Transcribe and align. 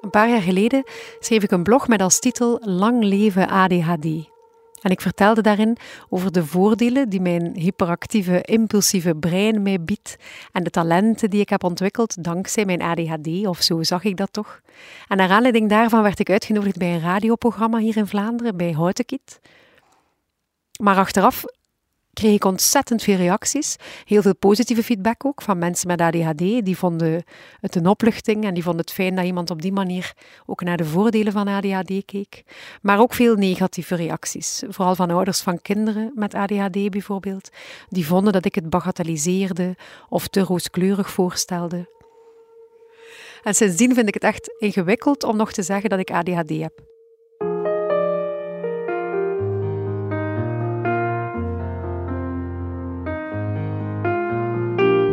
Een 0.00 0.10
paar 0.10 0.28
jaar 0.28 0.42
geleden 0.42 0.84
schreef 1.18 1.42
ik 1.42 1.50
een 1.50 1.62
blog 1.62 1.88
met 1.88 2.02
als 2.02 2.18
titel 2.18 2.60
Lang 2.64 3.04
leven 3.04 3.48
ADHD. 3.48 4.04
En 4.82 4.90
ik 4.90 5.00
vertelde 5.00 5.42
daarin 5.42 5.76
over 6.08 6.32
de 6.32 6.46
voordelen 6.46 7.08
die 7.08 7.20
mijn 7.20 7.56
hyperactieve, 7.56 8.42
impulsieve 8.42 9.14
brein 9.14 9.62
mij 9.62 9.80
biedt 9.80 10.16
en 10.52 10.64
de 10.64 10.70
talenten 10.70 11.30
die 11.30 11.40
ik 11.40 11.48
heb 11.48 11.64
ontwikkeld 11.64 12.24
dankzij 12.24 12.64
mijn 12.64 12.82
ADHD, 12.82 13.46
of 13.46 13.62
zo 13.62 13.82
zag 13.82 14.04
ik 14.04 14.16
dat 14.16 14.32
toch. 14.32 14.60
En 15.08 15.16
naar 15.16 15.30
aanleiding 15.30 15.68
daarvan 15.68 16.02
werd 16.02 16.18
ik 16.18 16.30
uitgenodigd 16.30 16.78
bij 16.78 16.94
een 16.94 17.00
radioprogramma 17.00 17.78
hier 17.78 17.96
in 17.96 18.06
Vlaanderen, 18.06 18.56
bij 18.56 18.72
Houtekiet. 18.72 19.40
Maar 20.80 20.96
achteraf 20.96 21.44
kreeg 22.18 22.34
ik 22.34 22.44
ontzettend 22.44 23.02
veel 23.02 23.16
reacties. 23.16 23.76
Heel 24.04 24.22
veel 24.22 24.36
positieve 24.36 24.82
feedback 24.82 25.24
ook 25.24 25.42
van 25.42 25.58
mensen 25.58 25.86
met 25.88 26.00
ADHD. 26.00 26.38
Die 26.38 26.76
vonden 26.76 27.24
het 27.60 27.74
een 27.74 27.86
opluchting 27.86 28.44
en 28.44 28.54
die 28.54 28.62
vonden 28.62 28.80
het 28.80 28.92
fijn 28.92 29.14
dat 29.14 29.24
iemand 29.24 29.50
op 29.50 29.62
die 29.62 29.72
manier 29.72 30.12
ook 30.46 30.62
naar 30.62 30.76
de 30.76 30.84
voordelen 30.84 31.32
van 31.32 31.48
ADHD 31.48 32.04
keek. 32.04 32.42
Maar 32.82 33.00
ook 33.00 33.14
veel 33.14 33.34
negatieve 33.34 33.94
reacties. 33.94 34.62
Vooral 34.68 34.94
van 34.94 35.10
ouders 35.10 35.40
van 35.40 35.62
kinderen 35.62 36.12
met 36.14 36.34
ADHD 36.34 36.90
bijvoorbeeld. 36.90 37.48
Die 37.88 38.06
vonden 38.06 38.32
dat 38.32 38.44
ik 38.44 38.54
het 38.54 38.70
bagatelliseerde 38.70 39.76
of 40.08 40.28
te 40.28 40.40
rooskleurig 40.40 41.10
voorstelde. 41.10 41.96
En 43.42 43.54
sindsdien 43.54 43.94
vind 43.94 44.08
ik 44.08 44.14
het 44.14 44.22
echt 44.22 44.54
ingewikkeld 44.58 45.24
om 45.24 45.36
nog 45.36 45.52
te 45.52 45.62
zeggen 45.62 45.90
dat 45.90 45.98
ik 45.98 46.10
ADHD 46.10 46.50
heb. 46.50 46.97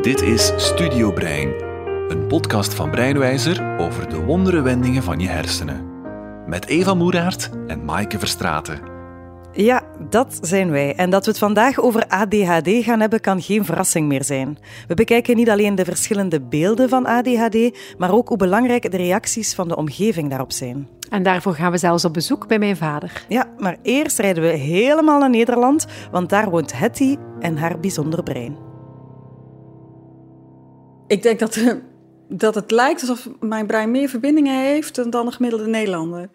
Dit 0.05 0.21
is 0.21 0.51
Studio 0.55 1.11
Brein, 1.11 1.53
een 2.07 2.27
podcast 2.27 2.73
van 2.73 2.91
Breinwijzer 2.91 3.77
over 3.77 4.09
de 4.09 4.23
wondere 4.23 4.61
wendingen 4.61 5.03
van 5.03 5.19
je 5.19 5.27
hersenen. 5.27 5.85
Met 6.47 6.65
Eva 6.65 6.93
Moeraert 6.93 7.49
en 7.67 7.85
Maaike 7.85 8.19
Verstraten. 8.19 8.79
Ja, 9.51 9.83
dat 10.09 10.37
zijn 10.41 10.71
wij. 10.71 10.95
En 10.95 11.09
dat 11.09 11.25
we 11.25 11.31
het 11.31 11.39
vandaag 11.39 11.79
over 11.79 12.07
ADHD 12.07 12.69
gaan 12.83 12.99
hebben, 12.99 13.21
kan 13.21 13.41
geen 13.41 13.65
verrassing 13.65 14.07
meer 14.07 14.23
zijn. 14.23 14.57
We 14.87 14.93
bekijken 14.93 15.35
niet 15.35 15.49
alleen 15.49 15.75
de 15.75 15.85
verschillende 15.85 16.41
beelden 16.41 16.89
van 16.89 17.05
ADHD, 17.05 17.77
maar 17.97 18.13
ook 18.13 18.27
hoe 18.27 18.37
belangrijk 18.37 18.91
de 18.91 18.97
reacties 18.97 19.53
van 19.53 19.67
de 19.67 19.75
omgeving 19.75 20.29
daarop 20.29 20.51
zijn. 20.51 20.87
En 21.09 21.23
daarvoor 21.23 21.53
gaan 21.53 21.71
we 21.71 21.77
zelfs 21.77 22.05
op 22.05 22.13
bezoek 22.13 22.47
bij 22.47 22.59
mijn 22.59 22.77
vader. 22.77 23.25
Ja, 23.27 23.45
maar 23.57 23.77
eerst 23.81 24.19
rijden 24.19 24.43
we 24.43 24.49
helemaal 24.49 25.19
naar 25.19 25.29
Nederland, 25.29 25.85
want 26.11 26.29
daar 26.29 26.49
woont 26.49 26.77
Hetty 26.77 27.15
en 27.39 27.57
haar 27.57 27.79
bijzonder 27.79 28.23
brein. 28.23 28.64
Ik 31.07 31.23
denk 31.23 31.39
dat, 31.39 31.77
dat 32.29 32.55
het 32.55 32.71
lijkt 32.71 33.01
alsof 33.01 33.29
mijn 33.39 33.67
brein 33.67 33.91
meer 33.91 34.09
verbindingen 34.09 34.59
heeft 34.59 35.11
dan 35.11 35.25
een 35.25 35.33
gemiddelde 35.33 35.67
Nederlander. 35.67 36.29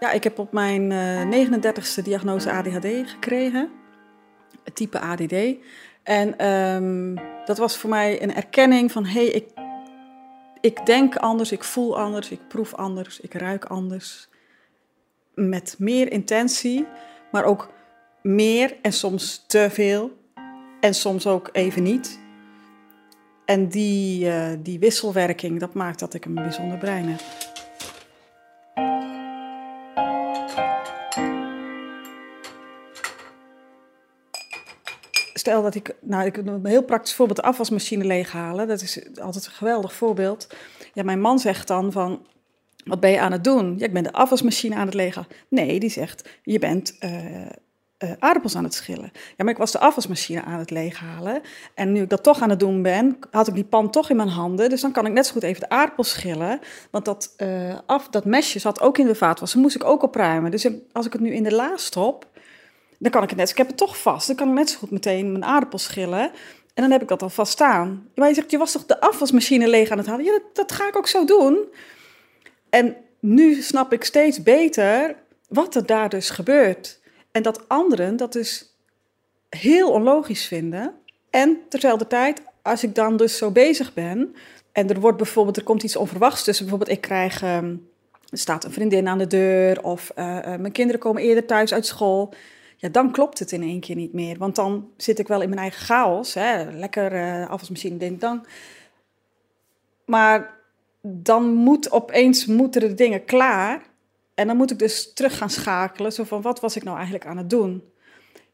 Ja, 0.00 0.10
ik 0.12 0.24
heb 0.24 0.38
op 0.38 0.52
mijn 0.52 0.90
uh, 0.90 1.48
39ste 1.48 2.02
diagnose 2.02 2.50
ADHD 2.50 3.10
gekregen, 3.10 3.70
type 4.72 4.98
ADD. 4.98 5.34
En 6.02 6.48
um, 6.48 7.14
dat 7.44 7.58
was 7.58 7.76
voor 7.76 7.90
mij 7.90 8.22
een 8.22 8.34
erkenning 8.34 8.92
van, 8.92 9.04
hé, 9.04 9.12
hey, 9.12 9.26
ik, 9.26 9.48
ik 10.60 10.86
denk 10.86 11.16
anders, 11.16 11.52
ik 11.52 11.64
voel 11.64 11.98
anders, 11.98 12.30
ik 12.30 12.48
proef 12.48 12.74
anders, 12.74 13.20
ik 13.20 13.34
ruik 13.34 13.64
anders. 13.64 14.28
Met 15.34 15.74
meer 15.78 16.12
intentie, 16.12 16.86
maar 17.32 17.44
ook 17.44 17.68
meer 18.22 18.76
en 18.82 18.92
soms 18.92 19.44
te 19.46 19.68
veel 19.70 20.24
en 20.86 20.94
soms 20.94 21.26
ook 21.26 21.48
even 21.52 21.82
niet. 21.82 22.18
En 23.44 23.68
die, 23.68 24.26
uh, 24.26 24.48
die 24.58 24.78
wisselwerking, 24.78 25.60
dat 25.60 25.74
maakt 25.74 25.98
dat 25.98 26.14
ik 26.14 26.24
een 26.24 26.34
bijzonder 26.34 26.78
brein 26.78 27.08
heb. 27.08 27.20
Stel 35.34 35.62
dat 35.62 35.74
ik, 35.74 35.94
nou 36.00 36.24
ik 36.24 36.36
een 36.36 36.66
heel 36.66 36.82
praktisch 36.82 37.14
voorbeeld, 37.14 37.38
de 37.38 37.44
afwasmachine 37.44 38.04
leeghalen. 38.04 38.68
Dat 38.68 38.82
is 38.82 39.18
altijd 39.20 39.46
een 39.46 39.52
geweldig 39.52 39.92
voorbeeld. 39.92 40.46
Ja, 40.92 41.02
mijn 41.02 41.20
man 41.20 41.38
zegt 41.38 41.68
dan 41.68 41.92
van, 41.92 42.26
wat 42.84 43.00
ben 43.00 43.10
je 43.10 43.20
aan 43.20 43.32
het 43.32 43.44
doen? 43.44 43.74
Ja, 43.78 43.86
ik 43.86 43.92
ben 43.92 44.02
de 44.02 44.12
afwasmachine 44.12 44.74
aan 44.74 44.86
het 44.86 44.94
leeghalen. 44.94 45.30
Nee, 45.48 45.80
die 45.80 45.90
zegt, 45.90 46.28
je 46.42 46.58
bent 46.58 46.96
uh, 47.00 47.46
uh, 48.04 48.10
aardappels 48.18 48.56
aan 48.56 48.64
het 48.64 48.74
schillen. 48.74 49.10
Ja, 49.12 49.44
maar 49.44 49.52
ik 49.52 49.58
was 49.58 49.72
de 49.72 49.78
afwasmachine 49.78 50.42
aan 50.42 50.58
het 50.58 50.70
leeghalen. 50.70 51.40
En 51.74 51.92
nu 51.92 52.02
ik 52.02 52.10
dat 52.10 52.22
toch 52.22 52.40
aan 52.40 52.50
het 52.50 52.60
doen 52.60 52.82
ben, 52.82 53.18
had 53.30 53.48
ik 53.48 53.54
die 53.54 53.64
pan 53.64 53.90
toch 53.90 54.10
in 54.10 54.16
mijn 54.16 54.28
handen. 54.28 54.70
Dus 54.70 54.80
dan 54.80 54.92
kan 54.92 55.06
ik 55.06 55.12
net 55.12 55.26
zo 55.26 55.32
goed 55.32 55.42
even 55.42 55.60
de 55.60 55.68
aardappels 55.68 56.10
schillen. 56.10 56.60
Want 56.90 57.04
dat, 57.04 57.34
uh, 57.38 57.78
af, 57.86 58.08
dat 58.08 58.24
mesje 58.24 58.58
zat 58.58 58.80
ook 58.80 58.98
in 58.98 59.06
de 59.06 59.14
vaatwas. 59.14 59.52
Dan 59.52 59.62
moest 59.62 59.76
ik 59.76 59.84
ook 59.84 60.02
opruimen. 60.02 60.50
Dus 60.50 60.68
als 60.92 61.06
ik 61.06 61.12
het 61.12 61.22
nu 61.22 61.34
in 61.34 61.42
de 61.42 61.54
la 61.54 61.76
stop, 61.76 62.26
dan 62.98 63.10
kan 63.10 63.22
ik 63.22 63.28
het 63.28 63.38
net... 63.38 63.50
Ik 63.50 63.56
heb 63.56 63.66
het 63.66 63.76
toch 63.76 63.98
vast. 63.98 64.26
Dan 64.26 64.36
kan 64.36 64.48
ik 64.48 64.54
net 64.54 64.70
zo 64.70 64.78
goed 64.78 64.90
meteen 64.90 65.32
mijn 65.32 65.44
aardappels 65.44 65.82
schillen. 65.82 66.30
En 66.74 66.82
dan 66.82 66.90
heb 66.90 67.02
ik 67.02 67.08
dat 67.08 67.22
al 67.22 67.28
vast 67.28 67.52
staan. 67.52 68.08
Maar 68.14 68.28
je 68.28 68.34
zegt, 68.34 68.50
je 68.50 68.58
was 68.58 68.72
toch 68.72 68.86
de 68.86 69.00
afwasmachine 69.00 69.68
leeg 69.68 69.90
aan 69.90 69.98
het 69.98 70.06
halen? 70.06 70.24
Ja, 70.24 70.38
dat 70.52 70.72
ga 70.72 70.88
ik 70.88 70.96
ook 70.96 71.08
zo 71.08 71.24
doen. 71.24 71.58
En 72.70 72.96
nu 73.20 73.62
snap 73.62 73.92
ik 73.92 74.04
steeds 74.04 74.42
beter 74.42 75.16
wat 75.48 75.74
er 75.74 75.86
daar 75.86 76.08
dus 76.08 76.30
gebeurt. 76.30 77.00
En 77.36 77.42
dat 77.42 77.68
anderen 77.68 78.16
dat 78.16 78.32
dus 78.32 78.76
heel 79.48 79.90
onlogisch 79.90 80.46
vinden. 80.46 80.94
En 81.30 81.58
terzelfde 81.68 82.06
tijd, 82.06 82.42
als 82.62 82.84
ik 82.84 82.94
dan 82.94 83.16
dus 83.16 83.36
zo 83.36 83.50
bezig 83.50 83.94
ben 83.94 84.34
en 84.72 84.88
er 84.88 85.00
wordt 85.00 85.16
bijvoorbeeld, 85.16 85.56
er 85.56 85.62
komt 85.62 85.82
iets 85.82 85.96
onverwachts 85.96 86.44
tussen. 86.44 86.66
Bijvoorbeeld, 86.66 86.96
ik 86.96 87.02
krijg, 87.02 87.42
um, 87.42 87.88
er 88.28 88.38
staat 88.38 88.64
een 88.64 88.72
vriendin 88.72 89.08
aan 89.08 89.18
de 89.18 89.26
deur 89.26 89.82
of 89.82 90.12
uh, 90.18 90.24
uh, 90.24 90.42
mijn 90.42 90.72
kinderen 90.72 91.00
komen 91.00 91.22
eerder 91.22 91.46
thuis 91.46 91.72
uit 91.72 91.86
school. 91.86 92.34
Ja, 92.76 92.88
dan 92.88 93.12
klopt 93.12 93.38
het 93.38 93.52
in 93.52 93.62
één 93.62 93.80
keer 93.80 93.96
niet 93.96 94.12
meer. 94.12 94.38
Want 94.38 94.56
dan 94.56 94.90
zit 94.96 95.18
ik 95.18 95.28
wel 95.28 95.42
in 95.42 95.48
mijn 95.48 95.60
eigen 95.60 95.80
chaos. 95.80 96.34
Hè? 96.34 96.70
Lekker 96.70 97.12
uh, 97.12 97.48
afwasmachine, 97.48 97.96
denk 97.96 98.20
dan. 98.20 98.46
Maar 100.04 100.54
dan 101.02 101.52
moet 101.52 101.90
opeens 101.90 102.46
moeten 102.46 102.80
de 102.80 102.94
dingen 102.94 103.24
klaar. 103.24 103.82
En 104.36 104.46
dan 104.46 104.56
moet 104.56 104.70
ik 104.70 104.78
dus 104.78 105.12
terug 105.12 105.38
gaan 105.38 105.50
schakelen, 105.50 106.12
zo 106.12 106.24
van 106.24 106.42
wat 106.42 106.60
was 106.60 106.76
ik 106.76 106.84
nou 106.84 106.96
eigenlijk 106.96 107.26
aan 107.26 107.36
het 107.36 107.50
doen? 107.50 107.82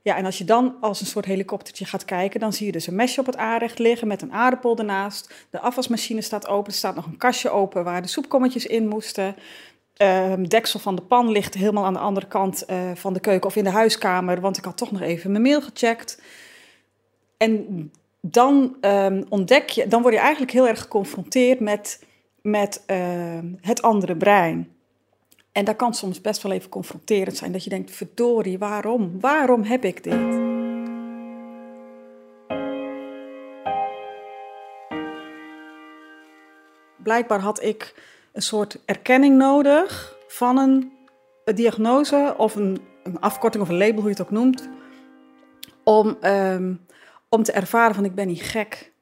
Ja, 0.03 0.16
en 0.16 0.25
als 0.25 0.38
je 0.38 0.44
dan 0.44 0.76
als 0.81 1.00
een 1.00 1.06
soort 1.06 1.25
helikoptertje 1.25 1.84
gaat 1.84 2.04
kijken, 2.04 2.41
dan 2.41 2.53
zie 2.53 2.66
je 2.66 2.72
dus 2.72 2.87
een 2.87 2.94
mesje 2.94 3.20
op 3.20 3.26
het 3.26 3.37
aanrecht 3.37 3.78
liggen 3.78 4.09
met 4.09 4.22
een 4.22 4.32
aardappel 4.32 4.78
ernaast. 4.78 5.47
De 5.50 5.60
afwasmachine 5.60 6.21
staat 6.21 6.47
open, 6.47 6.72
er 6.72 6.78
staat 6.78 6.94
nog 6.94 7.06
een 7.06 7.16
kastje 7.16 7.50
open 7.50 7.84
waar 7.84 8.03
de 8.03 8.09
soepkommetjes 8.09 8.66
in 8.66 8.88
moesten. 8.88 9.37
Uh, 10.03 10.32
deksel 10.48 10.81
van 10.81 10.94
de 10.94 11.03
pan 11.03 11.31
ligt 11.31 11.54
helemaal 11.54 11.84
aan 11.84 11.92
de 11.92 11.98
andere 11.98 12.26
kant 12.26 12.65
uh, 12.71 12.76
van 12.94 13.12
de 13.12 13.21
keuken 13.21 13.48
of 13.48 13.56
in 13.56 13.65
de 13.65 13.71
huiskamer, 13.71 14.41
want 14.41 14.56
ik 14.56 14.65
had 14.65 14.76
toch 14.76 14.91
nog 14.91 15.00
even 15.00 15.31
mijn 15.31 15.42
mail 15.42 15.62
gecheckt. 15.62 16.22
En 17.37 17.91
dan 18.21 18.76
um, 18.81 19.25
ontdek 19.28 19.69
je, 19.69 19.88
dan 19.88 20.03
word 20.03 20.15
je 20.15 20.21
eigenlijk 20.21 20.53
heel 20.53 20.69
erg 20.69 20.81
geconfronteerd 20.81 21.60
met, 21.60 22.04
met 22.42 22.82
uh, 22.87 22.97
het 23.60 23.82
andere 23.82 24.16
brein. 24.16 24.72
En 25.53 25.65
dat 25.65 25.77
kan 25.77 25.95
soms 25.95 26.21
best 26.21 26.43
wel 26.43 26.53
even 26.53 26.69
confronterend 26.69 27.37
zijn. 27.37 27.53
Dat 27.53 27.65
je 27.65 27.71
denkt, 27.71 27.91
verdorie, 27.91 28.59
waarom? 28.59 29.21
Waarom 29.21 29.63
heb 29.63 29.85
ik 29.85 30.03
dit? 30.03 30.41
Blijkbaar 37.03 37.41
had 37.41 37.63
ik 37.63 37.95
een 38.33 38.43
soort 38.43 38.79
erkenning 38.85 39.37
nodig 39.37 40.17
van 40.29 40.59
een, 40.59 40.93
diagnose 41.55 42.34
of 42.37 42.55
een, 42.55 42.81
afkorting 43.21 43.63
of 43.63 43.69
een 43.69 43.77
label, 43.77 44.01
hoe 44.01 44.11
je 44.11 44.17
het 44.17 44.23
ook 44.23 44.31
noemt. 44.31 44.69
Om, 45.84 46.17
um, 46.23 46.87
om 47.29 47.43
te 47.43 47.53
ervaren 47.53 47.95
van 47.95 48.05
ik 48.05 48.15
ben 48.15 48.27
niet 48.27 48.43
gek. 48.43 48.93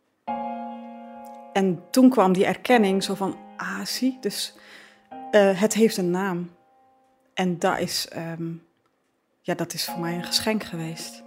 En 1.52 1.82
toen 1.90 2.08
kwam 2.10 2.32
die 2.32 2.46
erkenning 2.46 3.02
zo 3.02 3.14
van, 3.14 3.36
ah 3.56 3.84
zie, 3.84 4.18
dus 4.20 4.54
uh, 5.30 5.60
het 5.60 5.74
heeft 5.74 5.96
een 5.96 6.10
naam. 6.10 6.50
En 7.34 7.58
dat 7.58 7.78
is, 7.78 8.08
um, 8.16 8.62
ja, 9.40 9.54
dat 9.54 9.72
is 9.72 9.84
voor 9.84 10.00
mij 10.00 10.14
een 10.14 10.24
geschenk 10.24 10.64
geweest. 10.64 11.22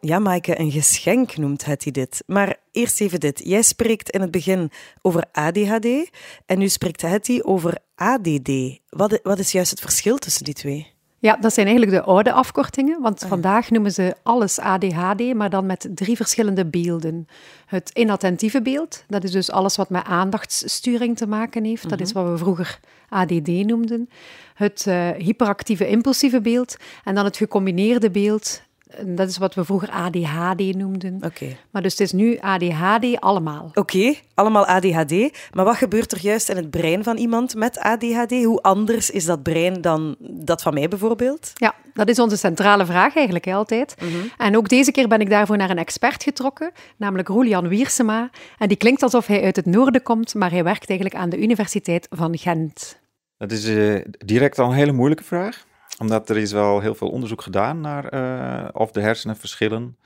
Ja, 0.00 0.18
Maaike, 0.18 0.58
een 0.60 0.70
geschenk 0.70 1.36
noemt 1.36 1.64
Hetty 1.64 1.90
dit. 1.90 2.22
Maar 2.26 2.56
eerst 2.72 3.00
even 3.00 3.20
dit. 3.20 3.40
Jij 3.44 3.62
spreekt 3.62 4.10
in 4.10 4.20
het 4.20 4.30
begin 4.30 4.70
over 5.02 5.24
ADHD 5.32 6.10
en 6.46 6.58
nu 6.58 6.68
spreekt 6.68 7.02
Hetty 7.02 7.40
over 7.42 7.78
ADD. 7.94 8.80
Wat, 8.88 9.20
wat 9.22 9.38
is 9.38 9.52
juist 9.52 9.70
het 9.70 9.80
verschil 9.80 10.18
tussen 10.18 10.44
die 10.44 10.54
twee? 10.54 10.97
Ja, 11.20 11.36
dat 11.36 11.54
zijn 11.54 11.66
eigenlijk 11.66 11.96
de 11.96 12.10
oude 12.10 12.32
afkortingen, 12.32 13.00
want 13.00 13.22
ah, 13.22 13.28
vandaag 13.28 13.70
noemen 13.70 13.92
ze 13.92 14.16
alles 14.22 14.58
ADHD, 14.58 15.34
maar 15.34 15.50
dan 15.50 15.66
met 15.66 15.88
drie 15.94 16.16
verschillende 16.16 16.66
beelden. 16.66 17.28
Het 17.66 17.90
inattentieve 17.94 18.62
beeld, 18.62 19.04
dat 19.08 19.24
is 19.24 19.30
dus 19.30 19.50
alles 19.50 19.76
wat 19.76 19.90
met 19.90 20.04
aandachtssturing 20.04 21.16
te 21.16 21.26
maken 21.26 21.64
heeft. 21.64 21.84
Mm 21.84 21.90
-hmm. 21.90 21.98
Dat 21.98 22.06
is 22.06 22.12
mhm. 22.12 22.22
wat 22.22 22.32
we 22.32 22.38
vroeger 22.38 22.80
ADD 23.08 23.48
noemden. 23.48 24.08
Het 24.54 24.84
uh, 24.88 25.10
hyperactieve 25.10 25.88
impulsieve 25.88 26.40
beeld 26.40 26.76
en 27.04 27.14
dan 27.14 27.24
het 27.24 27.36
gecombineerde 27.36 28.10
beeld, 28.10 28.62
Dat 29.06 29.28
is 29.28 29.38
wat 29.38 29.54
we 29.54 29.64
vroeger 29.64 29.90
ADHD 29.90 30.74
noemden. 30.74 31.18
Oké. 31.20 31.56
Maar 31.70 31.82
dus 31.82 31.92
het 31.92 32.00
is 32.00 32.12
nu 32.12 32.38
ADHD 32.40 33.20
allemaal. 33.20 33.70
Oké, 33.74 34.14
allemaal 34.34 34.66
ADHD. 34.66 35.12
Maar 35.52 35.64
wat 35.64 35.76
gebeurt 35.76 36.12
er 36.12 36.20
juist 36.20 36.48
in 36.48 36.56
het 36.56 36.70
brein 36.70 37.04
van 37.04 37.16
iemand 37.16 37.54
met 37.54 37.78
ADHD? 37.78 38.44
Hoe 38.44 38.62
anders 38.62 39.10
is 39.10 39.24
dat 39.24 39.42
brein 39.42 39.80
dan 39.80 40.16
dat 40.20 40.62
van 40.62 40.74
mij 40.74 40.88
bijvoorbeeld? 40.88 41.50
Ja, 41.54 41.74
dat 41.94 42.08
is 42.08 42.18
onze 42.18 42.36
centrale 42.36 42.86
vraag 42.86 43.16
eigenlijk 43.16 43.44
hè, 43.44 43.54
altijd. 43.54 43.94
En 44.36 44.56
ook 44.56 44.68
deze 44.68 44.92
keer 44.92 45.08
ben 45.08 45.20
ik 45.20 45.30
daarvoor 45.30 45.56
naar 45.56 45.70
een 45.70 45.78
expert 45.78 46.22
getrokken, 46.22 46.72
namelijk 46.96 47.28
Roelian 47.28 47.68
Wiersema. 47.68 48.30
En 48.58 48.68
die 48.68 48.76
klinkt 48.76 49.02
alsof 49.02 49.26
hij 49.26 49.42
uit 49.42 49.56
het 49.56 49.66
noorden 49.66 50.02
komt, 50.02 50.34
maar 50.34 50.50
hij 50.50 50.64
werkt 50.64 50.88
eigenlijk 50.88 51.20
aan 51.20 51.30
de 51.30 51.38
Universiteit 51.38 52.06
van 52.10 52.38
Gent. 52.38 52.98
Dat 53.36 53.52
is 53.52 53.64
eh, 53.64 54.04
direct 54.24 54.58
al 54.58 54.68
een 54.68 54.76
hele 54.76 54.92
moeilijke 54.92 55.24
vraag. 55.24 55.66
Omdat 55.98 56.30
er 56.30 56.36
is 56.36 56.52
wel 56.52 56.80
heel 56.80 56.94
veel 56.94 57.08
onderzoek 57.08 57.42
gedaan 57.42 57.80
naar 57.80 58.04
eh, 58.08 58.68
of 58.72 58.90
de 58.90 59.00
hersenen 59.00 59.36
verschillen. 59.36 59.96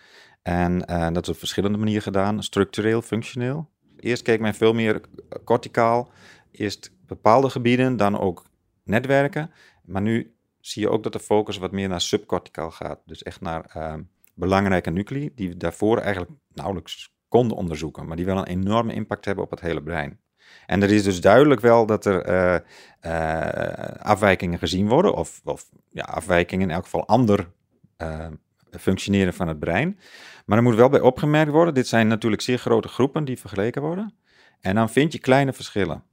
En 0.43 0.87
eh, 0.87 1.13
dat 1.13 1.23
is 1.23 1.29
op 1.29 1.39
verschillende 1.39 1.79
manieren 1.79 2.03
gedaan, 2.03 2.43
structureel, 2.43 3.03
functioneel. 3.03 3.69
Eerst 3.99 4.23
keek 4.23 4.41
men 4.41 4.55
veel 4.55 4.73
meer 4.73 5.01
corticaal. 5.45 6.11
Eerst 6.51 6.93
bepaalde 7.07 7.51
gebieden, 7.51 7.97
dan 7.97 8.19
ook 8.19 8.45
netwerken. 8.85 9.51
Maar 9.85 10.03
nu 10.03 10.35
zie 10.61 10.83
je 10.83 10.91
ook 10.91 11.03
dat 11.03 11.13
de 11.13 11.21
focus 11.21 11.59
wat 11.59 11.73
meer 11.73 11.89
naar 11.89 12.01
subcorticaal 12.01 12.71
gaat. 12.71 13.01
Dus 13.07 13.23
echt 13.23 13.41
naar 13.41 13.65
eh, 13.65 13.95
belangrijke 14.35 14.91
nuclei, 14.91 15.31
die 15.35 15.49
we 15.49 15.57
daarvoor 15.57 15.99
eigenlijk 15.99 16.31
nauwelijks 16.55 17.15
konden 17.29 17.57
onderzoeken. 17.57 18.07
Maar 18.07 18.17
die 18.17 18.27
wel 18.27 18.39
een 18.39 18.47
enorme 18.47 18.95
impact 18.95 19.25
hebben 19.25 19.45
op 19.45 19.51
het 19.51 19.61
hele 19.61 19.83
brein. 19.83 20.21
En 20.67 20.83
er 20.83 20.91
is 20.91 21.03
dus 21.03 21.21
duidelijk 21.21 21.61
wel 21.61 21.87
dat 21.87 22.05
er 22.05 22.23
eh, 22.23 22.55
eh, 23.01 23.97
afwijkingen 23.99 24.59
gezien 24.59 24.89
worden, 24.89 25.15
of, 25.15 25.41
of 25.45 25.69
ja, 25.91 26.03
afwijkingen 26.03 26.69
in 26.69 26.75
elk 26.75 26.85
geval 26.85 27.07
ander 27.07 27.51
eh, 27.97 28.27
functioneren 28.71 29.35
van 29.35 29.49
het 29.49 29.59
brein. 29.59 29.99
Maar 30.47 30.57
er 30.57 30.65
moet 30.65 30.75
wel 30.75 30.89
bij 30.89 31.01
opgemerkt 31.01 31.53
worden, 31.53 31.75
dit 31.75 31.87
zijn 31.87 32.09
natuurlijk 32.09 32.43
zeer 32.43 32.59
grote 32.59 32.89
groepen 32.89 33.25
die 33.25 33.39
vergeleken 33.39 33.83
worden. 33.83 34.15
En 34.61 34.75
dan 34.75 34.91
vind 34.91 35.13
je 35.13 35.19
kleine 35.19 35.53
verschillen. 35.53 36.05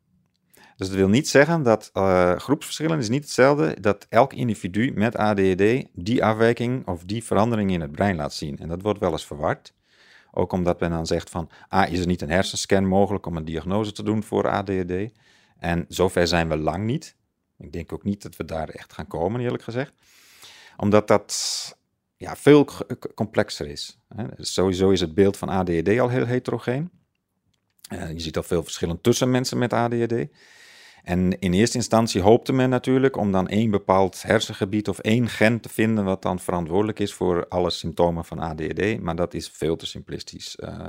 Dus 0.76 0.88
dat 0.88 0.98
wil 0.98 1.10
niet 1.10 1.28
zeggen 1.28 1.64
dat 1.64 1.92
groepsverschillen 2.38 3.00
is 3.00 3.10
niet 3.10 3.24
hetzelfde 3.24 3.78
dat 3.82 4.06
elk 4.10 4.34
individu 4.34 4.92
met 4.96 5.16
ADHD 5.16 5.86
die 5.94 6.24
afwijking 6.24 6.88
of 6.88 7.04
die 7.04 7.24
verandering 7.24 7.72
in 7.72 7.82
het 7.82 7.92
brein 7.92 8.16
laat 8.16 8.34
zien. 8.34 8.58
En 8.58 8.68
dat 8.68 8.82
wordt 8.82 9.00
wel 9.00 9.12
eens 9.12 9.26
verward. 9.26 9.74
Ook 10.32 10.52
omdat 10.52 10.80
men 10.80 10.90
dan 10.90 11.06
zegt 11.06 11.30
van, 11.30 11.50
ah, 11.68 11.92
is 11.92 12.00
er 12.00 12.08
niet 12.08 12.22
een 12.22 12.30
hersenscan 12.30 12.86
mogelijk 12.86 13.26
om 13.26 13.38
een 13.38 13.46
diagnose 13.46 13.92
te 13.92 14.04
doen 14.04 14.24
voor 14.24 14.50
ADHD? 14.50 15.12
En 15.58 15.86
zover 15.88 16.28
zijn 16.28 16.50
we 16.50 16.58
lang 16.58 16.86
niet. 16.86 17.16
Ik 17.58 17.72
denk 17.72 17.94
ook 17.94 18.04
niet 18.04 18.22
dat 18.22 18.36
we 18.36 18.46
daar 18.46 18.70
echt 18.70 18.94
gaan 18.94 19.08
komen, 19.08 19.42
eerlijk 19.42 19.64
gezegd. 19.64 19.94
Omdat 20.78 21.08
dat 21.08 21.34
ja, 22.18 22.36
veel 22.36 22.68
complexer 23.16 23.68
is. 23.68 23.98
Sowieso 24.38 24.90
is 24.90 25.02
het 25.02 25.14
beeld 25.14 25.38
van 25.38 25.50
ADHD 25.50 26.00
al 26.00 26.10
heel 26.10 26.26
heterogeen. 26.26 26.90
Eh, 27.90 28.12
je 28.12 28.20
ziet 28.20 28.38
al 28.38 28.44
veel 28.44 28.64
verschillen 28.64 29.02
tussen 29.02 29.32
mensen 29.32 29.58
met 29.58 29.74
ADHD. 29.74 30.14
En 31.04 31.40
in 31.40 31.54
eerste 31.54 31.78
instantie 31.78 32.22
hoopte 32.22 32.54
men 32.54 32.70
natuurlijk 32.70 33.18
om 33.18 33.32
dan 33.32 33.48
één 33.48 33.72
bepaald 33.72 34.22
hersengebied 34.22 34.88
of 34.88 35.00
één 35.00 35.28
gen 35.28 35.60
te 35.60 35.70
vinden 35.70 36.04
wat 36.04 36.22
dan 36.22 36.40
verantwoordelijk 36.40 37.00
is 37.00 37.14
voor 37.14 37.48
alle 37.48 37.70
symptomen 37.70 38.26
van 38.26 38.40
ADHD. 38.40 39.02
Maar 39.02 39.16
dat 39.16 39.34
is 39.34 39.50
veel 39.50 39.76
te 39.76 39.86
simplistisch 39.86 40.56
eh, 40.56 40.88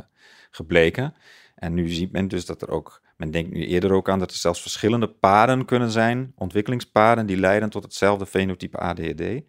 gebleken. 0.50 1.14
En 1.54 1.74
nu 1.74 1.88
ziet 1.88 2.12
men 2.12 2.28
dus 2.28 2.46
dat 2.46 2.62
er 2.62 2.70
ook, 2.70 3.02
men 3.16 3.30
denkt 3.30 3.50
nu 3.50 3.66
eerder 3.66 3.92
ook 3.92 4.08
aan 4.08 4.18
dat 4.18 4.30
er 4.30 4.36
zelfs 4.36 4.60
verschillende 4.60 5.08
paden 5.08 5.64
kunnen 5.64 5.90
zijn, 5.90 6.32
ontwikkelingspaden 6.36 7.26
die 7.26 7.36
leiden 7.36 7.70
tot 7.70 7.82
hetzelfde 7.82 8.26
fenotype 8.26 8.78
ADHD. 8.78 9.42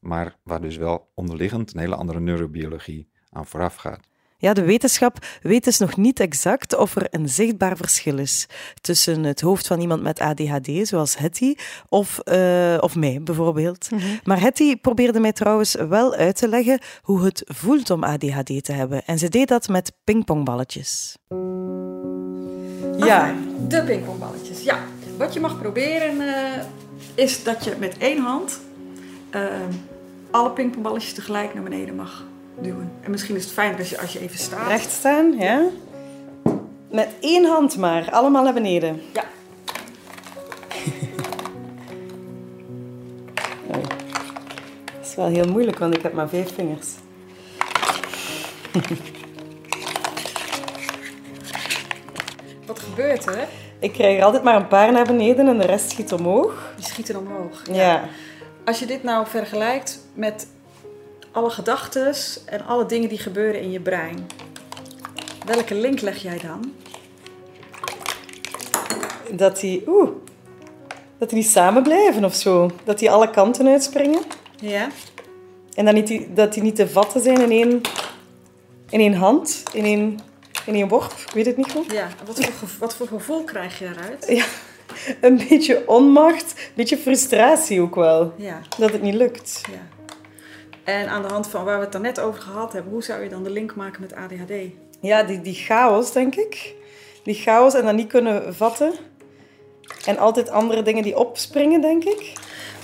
Maar 0.00 0.36
waar 0.42 0.60
dus 0.60 0.76
wel 0.76 1.10
onderliggend 1.14 1.74
een 1.74 1.80
hele 1.80 1.94
andere 1.94 2.20
neurobiologie 2.20 3.08
aan 3.30 3.46
vooraf 3.46 3.74
gaat. 3.74 4.08
Ja, 4.44 4.52
de 4.52 4.64
wetenschap 4.64 5.18
weet 5.42 5.64
dus 5.64 5.78
nog 5.78 5.96
niet 5.96 6.20
exact 6.20 6.76
of 6.76 6.96
er 6.96 7.06
een 7.10 7.28
zichtbaar 7.28 7.76
verschil 7.76 8.18
is 8.18 8.46
tussen 8.80 9.24
het 9.24 9.40
hoofd 9.40 9.66
van 9.66 9.80
iemand 9.80 10.02
met 10.02 10.20
ADHD, 10.20 10.88
zoals 10.88 11.16
Hetty, 11.18 11.54
of, 11.88 12.18
eh, 12.18 12.76
of 12.80 12.96
mij 12.96 13.20
bijvoorbeeld. 13.22 13.88
Maar 14.24 14.40
Hetty 14.40 14.76
probeerde 14.76 15.20
mij 15.20 15.32
trouwens 15.32 15.74
wel 15.74 16.14
uit 16.14 16.36
te 16.36 16.48
leggen 16.48 16.78
hoe 17.02 17.24
het 17.24 17.42
voelt 17.46 17.90
om 17.90 18.04
ADHD 18.04 18.64
te 18.64 18.72
hebben. 18.72 19.04
En 19.04 19.18
ze 19.18 19.28
deed 19.28 19.48
dat 19.48 19.68
met 19.68 19.92
pingpongballetjes. 20.04 21.16
Ja, 22.96 23.34
de 23.68 23.82
pingpongballetjes. 23.86 24.62
Ja, 24.62 24.78
wat 25.16 25.34
je 25.34 25.40
mag 25.40 25.58
proberen 25.60 26.20
eh, 26.20 26.64
is 27.14 27.42
dat 27.44 27.64
je 27.64 27.74
met 27.78 27.98
één 27.98 28.22
hand 28.22 28.60
eh, 29.30 29.42
alle 30.30 30.50
pingpongballetjes 30.50 31.12
tegelijk 31.12 31.54
naar 31.54 31.62
beneden 31.62 31.94
mag 31.94 32.32
duwen. 32.58 32.92
En 33.00 33.10
misschien 33.10 33.36
is 33.36 33.44
het 33.44 33.52
fijn 33.52 33.78
als 33.78 33.90
je, 33.90 34.00
als 34.00 34.12
je 34.12 34.20
even 34.20 34.38
staat. 34.38 34.66
Recht 34.66 34.90
staan, 34.90 35.32
ja. 35.38 35.62
Met 36.90 37.08
één 37.20 37.44
hand 37.44 37.76
maar, 37.76 38.10
allemaal 38.10 38.44
naar 38.44 38.54
beneden. 38.54 39.02
Ja. 39.12 39.24
Dat 44.94 45.06
is 45.06 45.14
wel 45.14 45.26
heel 45.26 45.48
moeilijk, 45.48 45.78
want 45.78 45.94
ik 45.94 46.02
heb 46.02 46.12
maar 46.12 46.28
vijf 46.28 46.54
vingers. 46.54 46.88
Wat 52.66 52.78
gebeurt 52.78 53.26
er? 53.26 53.48
Ik 53.78 53.92
krijg 53.92 54.18
er 54.18 54.24
altijd 54.24 54.42
maar 54.42 54.56
een 54.56 54.68
paar 54.68 54.92
naar 54.92 55.04
beneden 55.04 55.48
en 55.48 55.58
de 55.58 55.66
rest 55.66 55.90
schiet 55.90 56.12
omhoog. 56.12 56.72
Die 56.76 56.84
schieten 56.84 57.16
omhoog. 57.16 57.62
Ja. 57.72 58.08
Als 58.64 58.78
je 58.78 58.86
dit 58.86 59.02
nou 59.02 59.26
vergelijkt 59.26 60.00
met 60.14 60.46
alle 61.34 61.50
gedachten 61.50 62.14
en 62.44 62.66
alle 62.66 62.86
dingen 62.86 63.08
die 63.08 63.18
gebeuren 63.18 63.60
in 63.60 63.70
je 63.70 63.80
brein. 63.80 64.26
Welke 65.46 65.74
link 65.74 66.00
leg 66.00 66.22
jij 66.22 66.38
dan? 66.38 66.72
Dat 69.30 69.60
die, 69.60 69.82
oeh, 69.86 70.10
dat 71.18 71.28
die 71.28 71.38
niet 71.38 71.48
samen 71.48 71.82
blijven 71.82 72.24
of 72.24 72.34
zo. 72.34 72.70
Dat 72.84 72.98
die 72.98 73.10
alle 73.10 73.30
kanten 73.30 73.66
uitspringen. 73.66 74.20
Ja? 74.60 74.88
En 75.74 75.84
dan 75.84 75.94
niet 75.94 76.06
die, 76.06 76.32
dat 76.32 76.52
die 76.52 76.62
niet 76.62 76.76
te 76.76 76.88
vatten 76.88 77.22
zijn 77.22 77.40
in 77.40 77.50
één, 77.50 77.80
in 78.90 79.00
één 79.00 79.14
hand, 79.14 79.62
in 79.72 79.84
één, 79.84 80.18
in 80.66 80.74
één 80.74 80.88
worp. 80.88 81.12
Ik 81.12 81.34
weet 81.34 81.46
het 81.46 81.56
niet 81.56 81.72
goed. 81.72 81.92
Ja. 81.92 82.08
Wat 82.26 82.44
voor, 82.44 82.68
wat 82.78 82.94
voor 82.94 83.06
gevoel 83.06 83.44
krijg 83.44 83.78
je 83.78 83.84
eruit? 83.84 84.26
Ja, 84.36 84.44
een 85.20 85.42
beetje 85.48 85.88
onmacht, 85.88 86.52
een 86.56 86.72
beetje 86.74 86.96
frustratie 86.96 87.80
ook 87.80 87.94
wel. 87.94 88.32
Ja. 88.36 88.60
Dat 88.78 88.92
het 88.92 89.02
niet 89.02 89.14
lukt. 89.14 89.60
ja. 89.70 89.93
En 90.84 91.08
aan 91.08 91.22
de 91.22 91.28
hand 91.28 91.46
van 91.46 91.64
waar 91.64 91.76
we 91.76 91.82
het 91.82 91.92
dan 91.92 92.02
net 92.02 92.20
over 92.20 92.42
gehad 92.42 92.72
hebben, 92.72 92.92
hoe 92.92 93.02
zou 93.02 93.22
je 93.22 93.28
dan 93.28 93.44
de 93.44 93.50
link 93.50 93.74
maken 93.74 94.00
met 94.00 94.14
ADHD? 94.14 94.52
Ja, 95.00 95.22
die, 95.22 95.40
die 95.40 95.54
chaos, 95.54 96.12
denk 96.12 96.34
ik. 96.34 96.74
Die 97.22 97.34
chaos 97.34 97.74
en 97.74 97.84
dan 97.84 97.96
niet 97.96 98.08
kunnen 98.08 98.54
vatten. 98.54 98.92
En 100.06 100.18
altijd 100.18 100.50
andere 100.50 100.82
dingen 100.82 101.02
die 101.02 101.16
opspringen, 101.16 101.80
denk 101.80 102.04
ik. 102.04 102.32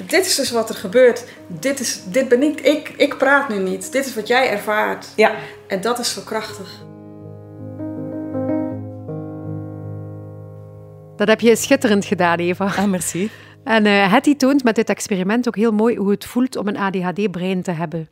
Dit 0.07 0.27
is 0.27 0.35
dus 0.35 0.51
wat 0.51 0.69
er 0.69 0.75
gebeurt. 0.75 1.25
Dit, 1.47 1.81
is, 1.81 2.01
dit 2.05 2.29
ben 2.29 2.43
ik. 2.43 2.61
ik. 2.61 2.89
Ik 2.97 3.19
praat 3.19 3.49
nu 3.49 3.59
niet. 3.59 3.93
Dit 3.93 4.07
is 4.07 4.15
wat 4.15 4.27
jij 4.27 4.51
ervaart. 4.51 5.07
Ja. 5.17 5.35
En 5.67 5.81
dat 5.81 5.99
is 5.99 6.13
zo 6.13 6.21
krachtig. 6.25 6.83
Dat 11.17 11.29
heb 11.29 11.41
je 11.41 11.57
schitterend 11.57 12.05
gedaan, 12.05 12.39
Eva. 12.39 12.65
Ah, 12.65 12.85
merci. 12.85 13.31
En 13.71 13.87
eh 13.87 14.13
Hetty 14.13 14.37
toont 14.37 14.65
met 14.65 14.75
dit 14.75 14.89
experiment 14.89 15.49
ook 15.49 15.57
heel 15.57 15.73
mooi 15.73 15.97
hoe 15.97 16.11
het 16.11 16.25
voelt 16.25 16.57
om 16.57 16.69
een 16.69 16.77
ADHD-brein 16.77 17.63
te 17.63 17.71
hebben. 17.71 18.09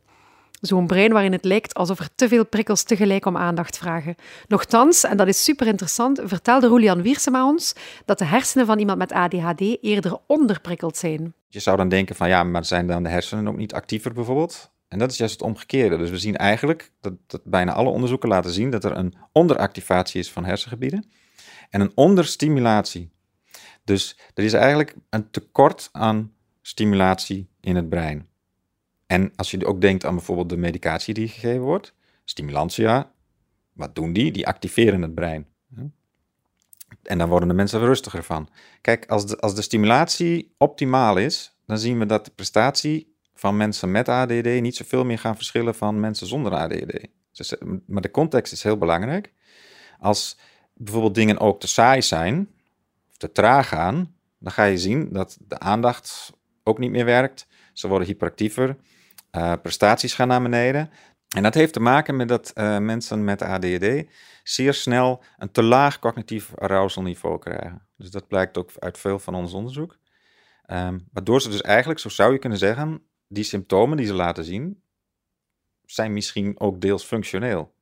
Zo'n 0.61 0.87
brein 0.87 1.11
waarin 1.11 1.31
het 1.31 1.45
lijkt 1.45 1.73
alsof 1.73 1.99
er 1.99 2.09
te 2.15 2.27
veel 2.27 2.45
prikkels 2.45 2.83
tegelijk 2.83 3.25
om 3.25 3.37
aandacht 3.37 3.77
vragen. 3.77 4.15
Nochtans, 4.47 5.03
en 5.03 5.17
dat 5.17 5.27
is 5.27 5.43
super 5.43 5.67
interessant, 5.67 6.21
vertelde 6.23 6.67
Roelian 6.67 7.01
Wiersema 7.01 7.47
ons 7.47 7.73
dat 8.05 8.17
de 8.17 8.25
hersenen 8.25 8.65
van 8.65 8.79
iemand 8.79 8.97
met 8.97 9.11
ADHD 9.11 9.61
eerder 9.81 10.17
onderprikkeld 10.27 10.97
zijn. 10.97 11.33
Je 11.47 11.59
zou 11.59 11.77
dan 11.77 11.89
denken 11.89 12.15
van 12.15 12.27
ja, 12.29 12.43
maar 12.43 12.65
zijn 12.65 12.87
dan 12.87 13.03
de 13.03 13.09
hersenen 13.09 13.47
ook 13.47 13.57
niet 13.57 13.73
actiever 13.73 14.13
bijvoorbeeld? 14.13 14.71
En 14.87 14.99
dat 14.99 15.11
is 15.11 15.17
juist 15.17 15.33
het 15.33 15.43
omgekeerde. 15.43 15.97
Dus 15.97 16.09
we 16.09 16.17
zien 16.17 16.35
eigenlijk 16.35 16.91
dat, 17.01 17.13
dat 17.27 17.41
bijna 17.43 17.73
alle 17.73 17.89
onderzoeken 17.89 18.29
laten 18.29 18.51
zien 18.51 18.69
dat 18.69 18.83
er 18.83 18.97
een 18.97 19.13
onderactivatie 19.31 20.19
is 20.19 20.31
van 20.31 20.45
hersengebieden 20.45 21.09
en 21.69 21.81
een 21.81 21.91
onderstimulatie. 21.95 23.11
Dus 23.89 24.17
er 24.33 24.43
is 24.43 24.53
eigenlijk 24.53 24.95
een 25.09 25.31
tekort 25.31 25.89
aan 25.91 26.33
stimulatie 26.61 27.49
in 27.61 27.75
het 27.75 27.89
brein. 27.89 28.27
En 29.05 29.31
als 29.35 29.51
je 29.51 29.65
ook 29.65 29.81
denkt 29.81 30.05
aan 30.05 30.15
bijvoorbeeld 30.15 30.49
de 30.49 30.57
medicatie 30.57 31.13
die 31.13 31.27
gegeven 31.27 31.61
wordt, 31.61 31.93
stimulantia, 32.23 33.11
wat 33.73 33.95
doen 33.95 34.13
die? 34.13 34.31
Die 34.31 34.47
activeren 34.47 35.01
het 35.01 35.15
brein. 35.15 35.47
En 37.03 37.17
dan 37.17 37.29
worden 37.29 37.47
de 37.47 37.53
mensen 37.53 37.79
er 37.79 37.85
rustiger 37.85 38.23
van. 38.23 38.49
Kijk, 38.81 39.05
als 39.05 39.25
de, 39.27 39.37
als 39.37 39.55
de 39.55 39.61
stimulatie 39.61 40.53
optimaal 40.57 41.17
is, 41.17 41.57
dan 41.65 41.77
zien 41.77 41.99
we 41.99 42.05
dat 42.05 42.25
de 42.25 42.31
prestatie 42.35 43.15
van 43.33 43.57
mensen 43.57 43.91
met 43.91 44.09
ADD 44.09 44.61
niet 44.61 44.75
zoveel 44.75 45.05
meer 45.05 45.19
gaan 45.19 45.35
verschillen 45.35 45.75
van 45.75 45.99
mensen 45.99 46.27
zonder 46.27 46.53
ADD. 46.53 47.07
Dus, 47.31 47.57
eh, 47.57 47.69
maar 47.87 48.01
de 48.01 48.11
context 48.11 48.53
is 48.53 48.63
heel 48.63 48.77
belangrijk. 48.77 49.33
Als 49.99 50.37
bijvoorbeeld 50.73 51.15
dingen 51.15 51.39
ook 51.39 51.59
te 51.59 51.67
saai 51.67 52.01
zijn, 52.01 52.49
te 53.19 53.31
traag 53.31 53.67
gaan, 53.67 54.15
dan 54.37 54.51
ga 54.51 54.63
je 54.63 54.77
zien 54.77 55.09
dat 55.11 55.37
de 55.47 55.59
aandacht 55.59 56.33
ook 56.63 56.77
niet 56.77 56.91
meer 56.91 57.05
werkt. 57.05 57.47
Ze 57.73 57.87
worden 57.87 58.07
hyperactiever. 58.07 58.77
Uh, 59.31 59.53
prestaties 59.61 60.13
gaan 60.13 60.27
naar 60.27 60.41
beneden. 60.41 60.89
En 61.35 61.43
dat 61.43 61.53
heeft 61.53 61.73
te 61.73 61.79
maken 61.79 62.15
met 62.15 62.27
dat 62.27 62.51
uh, 62.55 62.77
mensen 62.77 63.23
met 63.23 63.41
ADHD 63.41 64.03
zeer 64.43 64.73
snel 64.73 65.23
een 65.37 65.51
te 65.51 65.63
laag 65.63 65.99
cognitief 65.99 66.57
arousal 66.57 67.03
niveau 67.03 67.39
krijgen. 67.39 67.87
Dus 67.97 68.11
dat 68.11 68.27
blijkt 68.27 68.57
ook 68.57 68.71
uit 68.79 68.97
veel 68.97 69.19
van 69.19 69.35
ons 69.35 69.53
onderzoek. 69.53 69.97
Um, 70.67 71.07
waardoor 71.11 71.41
ze 71.41 71.49
dus 71.49 71.61
eigenlijk, 71.61 71.99
zo 71.99 72.09
zou 72.09 72.33
je 72.33 72.39
kunnen 72.39 72.57
zeggen, 72.57 73.03
die 73.27 73.43
symptomen 73.43 73.97
die 73.97 74.05
ze 74.05 74.13
laten 74.13 74.43
zien, 74.43 74.81
zijn 75.85 76.13
misschien 76.13 76.59
ook 76.59 76.81
deels 76.81 77.03
functioneel. 77.03 77.73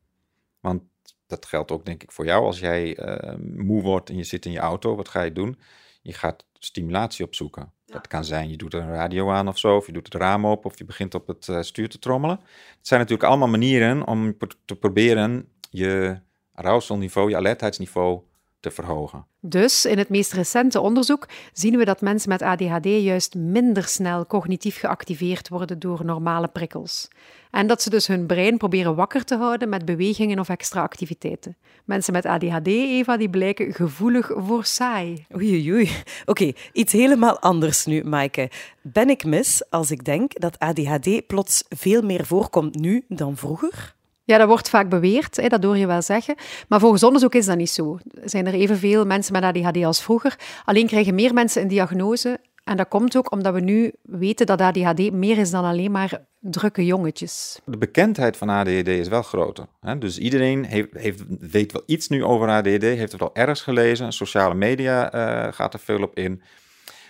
Want 0.59 0.83
dat 1.27 1.45
geldt 1.45 1.71
ook 1.71 1.85
denk 1.85 2.03
ik 2.03 2.11
voor 2.11 2.25
jou. 2.25 2.45
Als 2.45 2.59
jij 2.59 2.99
uh, 2.99 3.35
moe 3.55 3.81
wordt 3.81 4.09
en 4.09 4.17
je 4.17 4.23
zit 4.23 4.45
in 4.45 4.51
je 4.51 4.59
auto, 4.59 4.95
wat 4.95 5.07
ga 5.07 5.21
je 5.21 5.31
doen? 5.31 5.59
Je 6.01 6.13
gaat 6.13 6.45
stimulatie 6.53 7.25
opzoeken. 7.25 7.71
Dat 7.85 8.07
kan 8.07 8.25
zijn, 8.25 8.49
je 8.49 8.57
doet 8.57 8.73
een 8.73 8.93
radio 8.93 9.31
aan 9.31 9.47
of 9.47 9.57
zo, 9.57 9.75
of 9.75 9.85
je 9.85 9.91
doet 9.91 10.13
het 10.13 10.21
raam 10.21 10.47
open, 10.47 10.69
of 10.69 10.77
je 10.77 10.85
begint 10.85 11.15
op 11.15 11.27
het 11.27 11.47
uh, 11.47 11.61
stuur 11.61 11.89
te 11.89 11.99
trommelen. 11.99 12.39
Het 12.77 12.87
zijn 12.87 12.99
natuurlijk 12.99 13.29
allemaal 13.29 13.47
manieren 13.47 14.07
om 14.07 14.37
te 14.65 14.75
proberen 14.75 15.49
je 15.69 16.19
arousalniveau, 16.53 17.29
je 17.29 17.35
alertheidsniveau 17.35 18.21
te 18.59 18.71
verhogen. 18.71 19.25
Dus 19.39 19.85
in 19.85 19.97
het 19.97 20.09
meest 20.09 20.33
recente 20.33 20.79
onderzoek 20.79 21.27
zien 21.53 21.77
we 21.77 21.85
dat 21.85 22.01
mensen 22.01 22.29
met 22.29 22.41
ADHD 22.41 22.85
juist 22.85 23.35
minder 23.35 23.83
snel 23.83 24.25
cognitief 24.25 24.79
geactiveerd 24.79 25.49
worden 25.49 25.79
door 25.79 26.05
normale 26.05 26.47
prikkels. 26.47 27.07
En 27.51 27.67
dat 27.67 27.81
ze 27.81 27.89
dus 27.89 28.07
hun 28.07 28.25
brein 28.25 28.57
proberen 28.57 28.95
wakker 28.95 29.23
te 29.23 29.35
houden 29.35 29.69
met 29.69 29.85
bewegingen 29.85 30.39
of 30.39 30.49
extra 30.49 30.81
activiteiten. 30.81 31.57
Mensen 31.85 32.13
met 32.13 32.25
ADHD, 32.25 32.67
Eva, 32.67 33.17
die 33.17 33.29
blijken 33.29 33.73
gevoelig 33.73 34.31
voor 34.35 34.65
saai. 34.65 35.25
Oei, 35.35 35.71
oei. 35.71 35.89
Oké, 36.25 36.51
iets 36.73 36.93
helemaal 36.93 37.39
anders 37.39 37.85
nu, 37.85 38.03
Maaike. 38.03 38.49
Ben 38.81 39.09
ik 39.09 39.25
mis 39.25 39.69
als 39.69 39.91
ik 39.91 40.03
denk 40.03 40.39
dat 40.39 40.59
ADHD 40.59 41.27
plots 41.27 41.63
veel 41.69 42.01
meer 42.01 42.25
voorkomt 42.25 42.75
nu 42.75 43.05
dan 43.07 43.37
vroeger? 43.37 43.95
Ja, 44.27 44.37
dat 44.37 44.47
wordt 44.47 44.69
vaak 44.69 44.89
beweerd, 44.89 45.35
hè, 45.35 45.47
dat 45.47 45.63
hoor 45.63 45.77
je 45.77 45.87
wel 45.87 46.01
zeggen. 46.01 46.35
Maar 46.67 46.79
volgens 46.79 47.03
onderzoek 47.03 47.35
is 47.35 47.45
dat 47.45 47.57
niet 47.57 47.69
zo. 47.69 47.99
Zijn 48.23 48.47
er 48.47 48.53
evenveel 48.53 49.05
mensen 49.05 49.33
met 49.33 49.43
ADHD 49.43 49.83
als 49.83 50.03
vroeger. 50.03 50.35
Alleen 50.65 50.87
krijgen 50.87 51.15
meer 51.15 51.33
mensen 51.33 51.61
een 51.61 51.67
diagnose. 51.67 52.39
En 52.63 52.77
dat 52.77 52.87
komt 52.87 53.17
ook 53.17 53.31
omdat 53.31 53.53
we 53.53 53.59
nu 53.59 53.93
weten 54.01 54.45
dat 54.45 54.61
ADHD 54.61 55.11
meer 55.11 55.37
is 55.37 55.51
dan 55.51 55.63
alleen 55.63 55.91
maar 55.91 56.25
drukke 56.39 56.85
jongetjes. 56.85 57.59
De 57.65 57.77
bekendheid 57.77 58.37
van 58.37 58.49
ADHD 58.49 58.87
is 58.87 59.07
wel 59.07 59.21
groter. 59.21 59.65
Hè? 59.79 59.97
Dus 59.97 60.17
iedereen 60.17 60.65
heeft, 60.65 60.89
heeft, 60.91 61.23
weet 61.39 61.71
wel 61.71 61.83
iets 61.85 62.07
nu 62.07 62.23
over 62.23 62.47
ADHD, 62.47 62.81
heeft 62.81 63.11
het 63.11 63.21
al 63.21 63.35
ergens 63.35 63.61
gelezen. 63.61 64.13
Sociale 64.13 64.55
media 64.55 65.13
uh, 65.13 65.53
gaat 65.53 65.73
er 65.73 65.79
veel 65.79 66.01
op 66.01 66.17
in. 66.17 66.41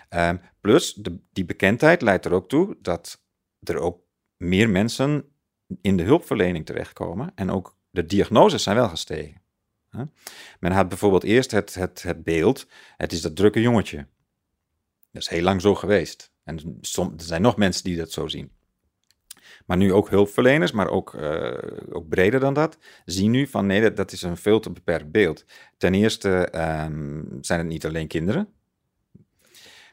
Um, 0.10 0.42
plus, 0.62 1.00
die 1.32 1.46
bekendheid 1.46 2.02
leidt 2.02 2.26
er 2.26 2.34
ook 2.34 2.50
toe 2.50 2.78
dat 2.82 3.22
er 3.64 3.78
ook 3.78 4.00
meer 4.38 4.70
mensen 4.70 5.26
in 5.82 5.98
de 5.98 6.04
hulpverlening 6.04 6.66
terechtkomen 6.66 7.32
en 7.36 7.52
ook 7.52 7.76
de 7.90 8.06
diagnoses 8.06 8.64
zijn 8.64 8.76
wel 8.76 8.90
gestegen. 8.90 9.42
Men 10.60 10.72
had 10.72 10.90
bijvoorbeeld 10.90 11.24
eerst 11.24 11.52
het, 11.52 11.74
het, 11.74 12.04
het 12.04 12.24
beeld, 12.24 12.68
het 12.98 13.12
is 13.12 13.22
dat 13.22 13.36
drukke 13.36 13.62
jongetje. 13.62 14.08
Dat 15.12 15.22
is 15.22 15.28
heel 15.28 15.44
lang 15.44 15.62
zo 15.62 15.76
geweest. 15.76 16.32
En 16.44 16.58
er 16.82 17.08
zijn 17.18 17.42
nog 17.42 17.58
mensen 17.58 17.84
die 17.84 17.98
dat 17.98 18.12
zo 18.12 18.28
zien. 18.28 18.52
Maar 19.66 19.78
nu 19.78 19.94
ook 19.94 20.10
hulpverleners, 20.10 20.72
maar 20.72 20.90
ook, 20.90 21.14
uh, 21.14 21.58
ook 21.92 22.08
breder 22.08 22.40
dan 22.40 22.54
dat, 22.54 22.78
zien 23.06 23.32
nu 23.32 23.48
van 23.48 23.66
nee, 23.66 23.82
dat, 23.82 23.96
dat 23.96 24.12
is 24.12 24.22
een 24.22 24.38
veel 24.38 24.60
te 24.60 24.72
beperkt 24.72 25.12
beeld. 25.12 25.46
Ten 25.78 25.94
eerste 25.94 26.50
um, 26.86 27.38
zijn 27.42 27.60
het 27.60 27.68
niet 27.68 27.86
alleen 27.86 28.08
kinderen. 28.08 28.50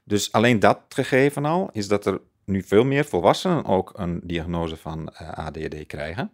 Dus 0.05 0.33
alleen 0.33 0.59
dat 0.59 0.81
gegeven 0.89 1.45
al, 1.45 1.69
is 1.73 1.89
dat 1.89 2.07
er 2.07 2.21
nu 2.47 2.63
veel 2.63 2.85
meer 2.85 3.05
volwassenen 3.05 3.65
ook 3.65 3.93
een 3.95 4.21
diagnose 4.25 4.77
van 4.77 5.13
uh, 5.13 5.21
eh, 5.21 5.39
ADHD 5.39 5.87
krijgen. 5.87 6.33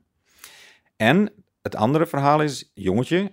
En 0.97 1.33
het 1.63 1.75
andere 1.75 2.07
verhaal 2.07 2.43
is, 2.43 2.71
jongetje, 2.75 3.33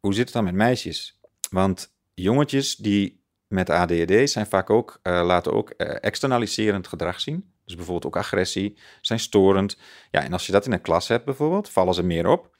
hoe 0.00 0.14
zit 0.14 0.24
het 0.24 0.32
dan 0.32 0.44
met 0.44 0.54
meisjes? 0.54 1.20
Want 1.50 1.94
jongetjes 2.14 2.76
die 2.76 3.24
met 3.46 3.70
ADHD 3.70 4.30
zijn 4.30 4.46
vaak 4.46 4.70
ook, 4.70 5.00
uh, 5.02 5.24
laten 5.24 5.52
ook 5.52 5.74
uh, 5.76 5.96
externaliserend 6.00 6.86
gedrag 6.86 7.20
zien. 7.20 7.52
Dus 7.64 7.74
bijvoorbeeld 7.74 8.06
ook 8.06 8.22
agressie, 8.22 8.78
zijn 9.00 9.20
storend. 9.20 9.78
Ja, 10.10 10.22
en 10.22 10.32
als 10.32 10.46
je 10.46 10.52
dat 10.52 10.66
in 10.66 10.72
een 10.72 10.80
klas 10.80 11.08
hebt 11.08 11.24
bijvoorbeeld, 11.24 11.68
vallen 11.68 11.94
ze 11.94 12.02
meer 12.02 12.26
op. 12.26 12.56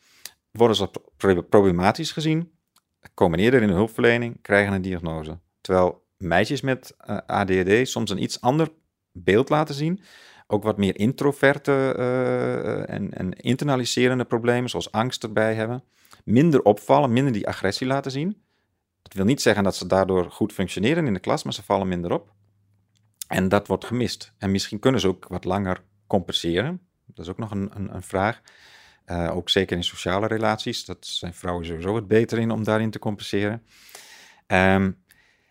Worden 0.50 0.76
ze 0.76 0.90
problematisch 1.48 2.12
gezien, 2.12 2.52
komen 3.14 3.38
eerder 3.38 3.62
in 3.62 3.68
de 3.68 3.74
hulpverlening, 3.74 4.42
krijgen 4.42 4.72
een 4.72 4.82
diagnose. 4.82 5.38
Terwijl 5.60 6.04
meisjes 6.16 6.60
met 6.60 6.94
ADHD 7.26 7.88
soms 7.88 8.10
een 8.10 8.22
iets 8.22 8.40
ander 8.40 8.68
beeld 9.12 9.48
laten 9.48 9.74
zien. 9.74 10.02
Ook 10.46 10.62
wat 10.62 10.76
meer 10.76 10.98
introverte 10.98 11.94
uh, 11.98 12.94
en, 12.94 13.14
en, 13.14 13.32
internaliserende 13.32 14.24
problemen, 14.24 14.70
zoals 14.70 14.92
angst 14.92 15.22
erbij 15.22 15.54
hebben. 15.54 15.84
Minder 16.24 16.62
opvallen, 16.62 17.12
minder 17.12 17.32
die 17.32 17.48
agressie 17.48 17.86
laten 17.86 18.10
zien. 18.10 18.42
Dat 19.02 19.12
wil 19.12 19.24
niet 19.24 19.42
zeggen 19.42 19.64
dat 19.64 19.76
ze 19.76 19.86
daardoor 19.86 20.30
goed 20.30 20.52
functioneren 20.52 21.06
in 21.06 21.14
de 21.14 21.20
klas, 21.20 21.42
maar 21.42 21.52
ze 21.52 21.62
vallen 21.62 21.88
minder 21.88 22.12
op. 22.12 22.32
En 23.28 23.48
dat 23.48 23.66
wordt 23.66 23.84
gemist. 23.84 24.32
En 24.38 24.50
misschien 24.50 24.78
kunnen 24.78 25.00
ze 25.00 25.08
ook 25.08 25.28
wat 25.28 25.44
langer 25.44 25.82
compenseren. 26.06 26.80
Dat 27.06 27.24
is 27.24 27.30
ook 27.30 27.38
nog 27.38 27.50
een, 27.50 27.70
een, 27.74 27.94
een 27.94 28.02
vraag. 28.02 28.40
Uh, 29.06 29.36
ook 29.36 29.50
zeker 29.50 29.76
in 29.76 29.84
sociale 29.84 30.26
relaties. 30.26 30.84
Dat 30.84 31.06
zijn 31.06 31.34
vrouwen 31.34 31.66
sowieso 31.66 31.92
wat 31.92 32.08
beter 32.08 32.38
in 32.38 32.50
om 32.50 32.64
daarin 32.64 32.90
te 32.90 32.98
compenseren. 32.98 33.62
Um, 34.46 35.02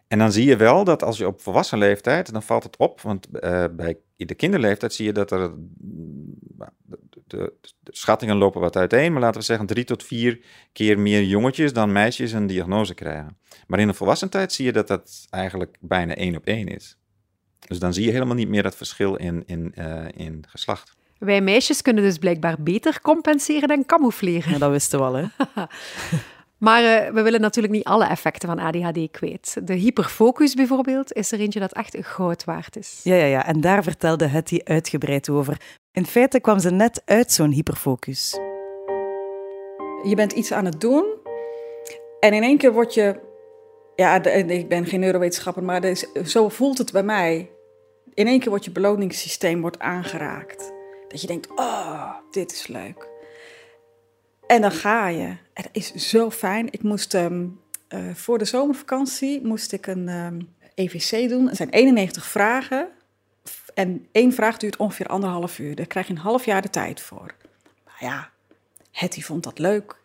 en 0.09 0.19
dan 0.19 0.31
zie 0.31 0.45
je 0.45 0.57
wel 0.57 0.83
dat 0.83 1.03
als 1.03 1.17
je 1.17 1.27
op 1.27 1.41
volwassen 1.41 1.77
leeftijd, 1.77 2.31
dan 2.31 2.43
valt 2.43 2.63
het 2.63 2.77
op, 2.77 3.01
want 3.01 3.27
uh, 3.31 3.65
bij 3.71 3.97
de 4.15 4.35
kinderleeftijd 4.35 4.93
zie 4.93 5.05
je 5.05 5.11
dat 5.11 5.31
er, 5.31 5.51
de, 6.57 6.97
de, 7.27 7.53
de, 7.79 7.91
schattingen 7.91 8.35
lopen 8.35 8.61
wat 8.61 8.75
uiteen, 8.75 9.11
maar 9.11 9.21
laten 9.21 9.39
we 9.39 9.45
zeggen 9.45 9.65
drie 9.65 9.83
tot 9.83 10.03
vier 10.03 10.39
keer 10.73 10.99
meer 10.99 11.23
jongetjes 11.23 11.73
dan 11.73 11.91
meisjes 11.91 12.31
een 12.31 12.47
diagnose 12.47 12.93
krijgen. 12.93 13.37
Maar 13.67 13.79
in 13.79 13.87
de 13.87 13.93
volwassen 13.93 14.29
tijd 14.29 14.53
zie 14.53 14.65
je 14.65 14.71
dat 14.71 14.87
dat 14.87 15.27
eigenlijk 15.29 15.77
bijna 15.79 16.15
één 16.15 16.35
op 16.35 16.45
één 16.45 16.67
is. 16.67 16.97
Dus 17.67 17.79
dan 17.79 17.93
zie 17.93 18.05
je 18.05 18.11
helemaal 18.11 18.35
niet 18.35 18.49
meer 18.49 18.63
dat 18.63 18.75
verschil 18.75 19.15
in, 19.15 19.43
in, 19.45 19.73
uh, 19.75 20.05
in 20.15 20.43
geslacht. 20.47 20.97
Wij 21.17 21.41
meisjes 21.41 21.81
kunnen 21.81 22.03
dus 22.03 22.17
blijkbaar 22.17 22.55
beter 22.59 23.01
compenseren 23.01 23.67
dan 23.67 23.85
camoufleren. 23.85 24.51
Ja, 24.51 24.57
dat 24.57 24.71
wisten 24.71 24.99
we 24.99 25.05
al, 25.05 25.13
hè? 25.13 25.25
Maar 26.59 26.83
uh, 26.83 27.13
we 27.13 27.21
willen 27.21 27.41
natuurlijk 27.41 27.73
niet 27.73 27.83
alle 27.83 28.05
effecten 28.05 28.49
van 28.49 28.59
ADHD 28.59 29.11
kwijt. 29.11 29.67
De 29.67 29.73
hyperfocus 29.73 30.53
bijvoorbeeld 30.53 31.13
is 31.13 31.31
er 31.31 31.39
eentje 31.39 31.59
dat 31.59 31.73
echt 31.73 31.97
goud 31.99 32.43
waard 32.43 32.75
is. 32.75 32.99
Ja, 33.03 33.15
ja, 33.15 33.25
ja. 33.25 33.45
En 33.45 33.61
daar 33.61 33.83
vertelde 33.83 34.27
Hetty 34.27 34.59
uitgebreid 34.63 35.29
over. 35.29 35.61
In 35.91 36.05
feite 36.05 36.39
kwam 36.39 36.59
ze 36.59 36.71
net 36.71 37.01
uit 37.05 37.31
zo'n 37.31 37.51
hyperfocus. 37.51 38.33
Je 40.03 40.13
bent 40.15 40.31
iets 40.31 40.51
aan 40.51 40.65
het 40.65 40.81
doen 40.81 41.05
en 42.19 42.33
in 42.33 42.43
één 42.43 42.57
keer 42.57 42.73
word 42.73 42.93
je... 42.93 43.27
Ja, 43.95 44.23
ik 44.23 44.69
ben 44.69 44.85
geen 44.85 44.99
neurowetenschapper, 44.99 45.63
maar 45.63 45.83
is, 45.83 46.05
zo 46.25 46.49
voelt 46.49 46.77
het 46.77 46.91
bij 46.91 47.03
mij. 47.03 47.51
In 48.13 48.27
één 48.27 48.39
keer 48.39 48.49
wordt 48.49 48.65
je 48.65 48.71
beloningssysteem 48.71 49.61
wordt 49.61 49.79
aangeraakt. 49.79 50.73
Dat 51.07 51.21
je 51.21 51.27
denkt, 51.27 51.49
oh, 51.55 52.13
dit 52.31 52.51
is 52.51 52.67
leuk. 52.67 53.18
En 54.49 54.61
dan 54.61 54.71
ga 54.71 55.07
je. 55.07 55.35
Dat 55.53 55.69
is 55.71 55.93
zo 55.93 56.31
fijn. 56.31 56.67
Ik 56.71 56.83
moest 56.83 57.13
um, 57.13 57.59
uh, 57.89 58.13
voor 58.13 58.37
de 58.37 58.45
zomervakantie 58.45 59.45
moest 59.45 59.71
ik 59.71 59.87
een 59.87 60.09
EVC 60.75 61.29
doen. 61.29 61.49
Er 61.49 61.55
zijn 61.55 61.69
91 61.69 62.25
vragen. 62.25 62.87
En 63.73 64.07
één 64.11 64.33
vraag 64.33 64.57
duurt 64.57 64.77
ongeveer 64.77 65.07
anderhalf 65.07 65.59
uur. 65.59 65.75
Daar 65.75 65.85
krijg 65.85 66.07
je 66.07 66.13
een 66.13 66.19
half 66.19 66.45
jaar 66.45 66.61
de 66.61 66.69
tijd 66.69 67.01
voor. 67.01 67.35
Maar 67.85 67.97
ja, 67.99 68.29
Hetty 68.91 69.21
vond 69.21 69.43
dat 69.43 69.59
leuk. 69.59 69.95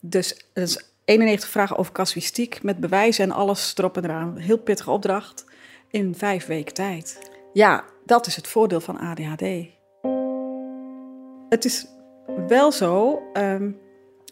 Dus, 0.00 0.46
dus 0.52 0.84
91 1.04 1.48
vragen 1.48 1.76
over 1.76 1.92
casuïstiek 1.92 2.62
met 2.62 2.80
bewijzen 2.80 3.24
en 3.24 3.30
alles 3.30 3.74
erop 3.76 3.96
en 3.96 4.04
eraan. 4.04 4.36
Heel 4.36 4.58
pittige 4.58 4.90
opdracht 4.90 5.44
in 5.90 6.14
vijf 6.14 6.46
weken 6.46 6.74
tijd. 6.74 7.30
Ja, 7.52 7.84
dat 8.06 8.26
is 8.26 8.36
het 8.36 8.48
voordeel 8.48 8.80
van 8.80 8.98
ADHD. 8.98 9.72
Het 11.48 11.64
is 11.64 11.86
wel 12.48 12.72
zo, 12.72 13.22
um, 13.32 13.78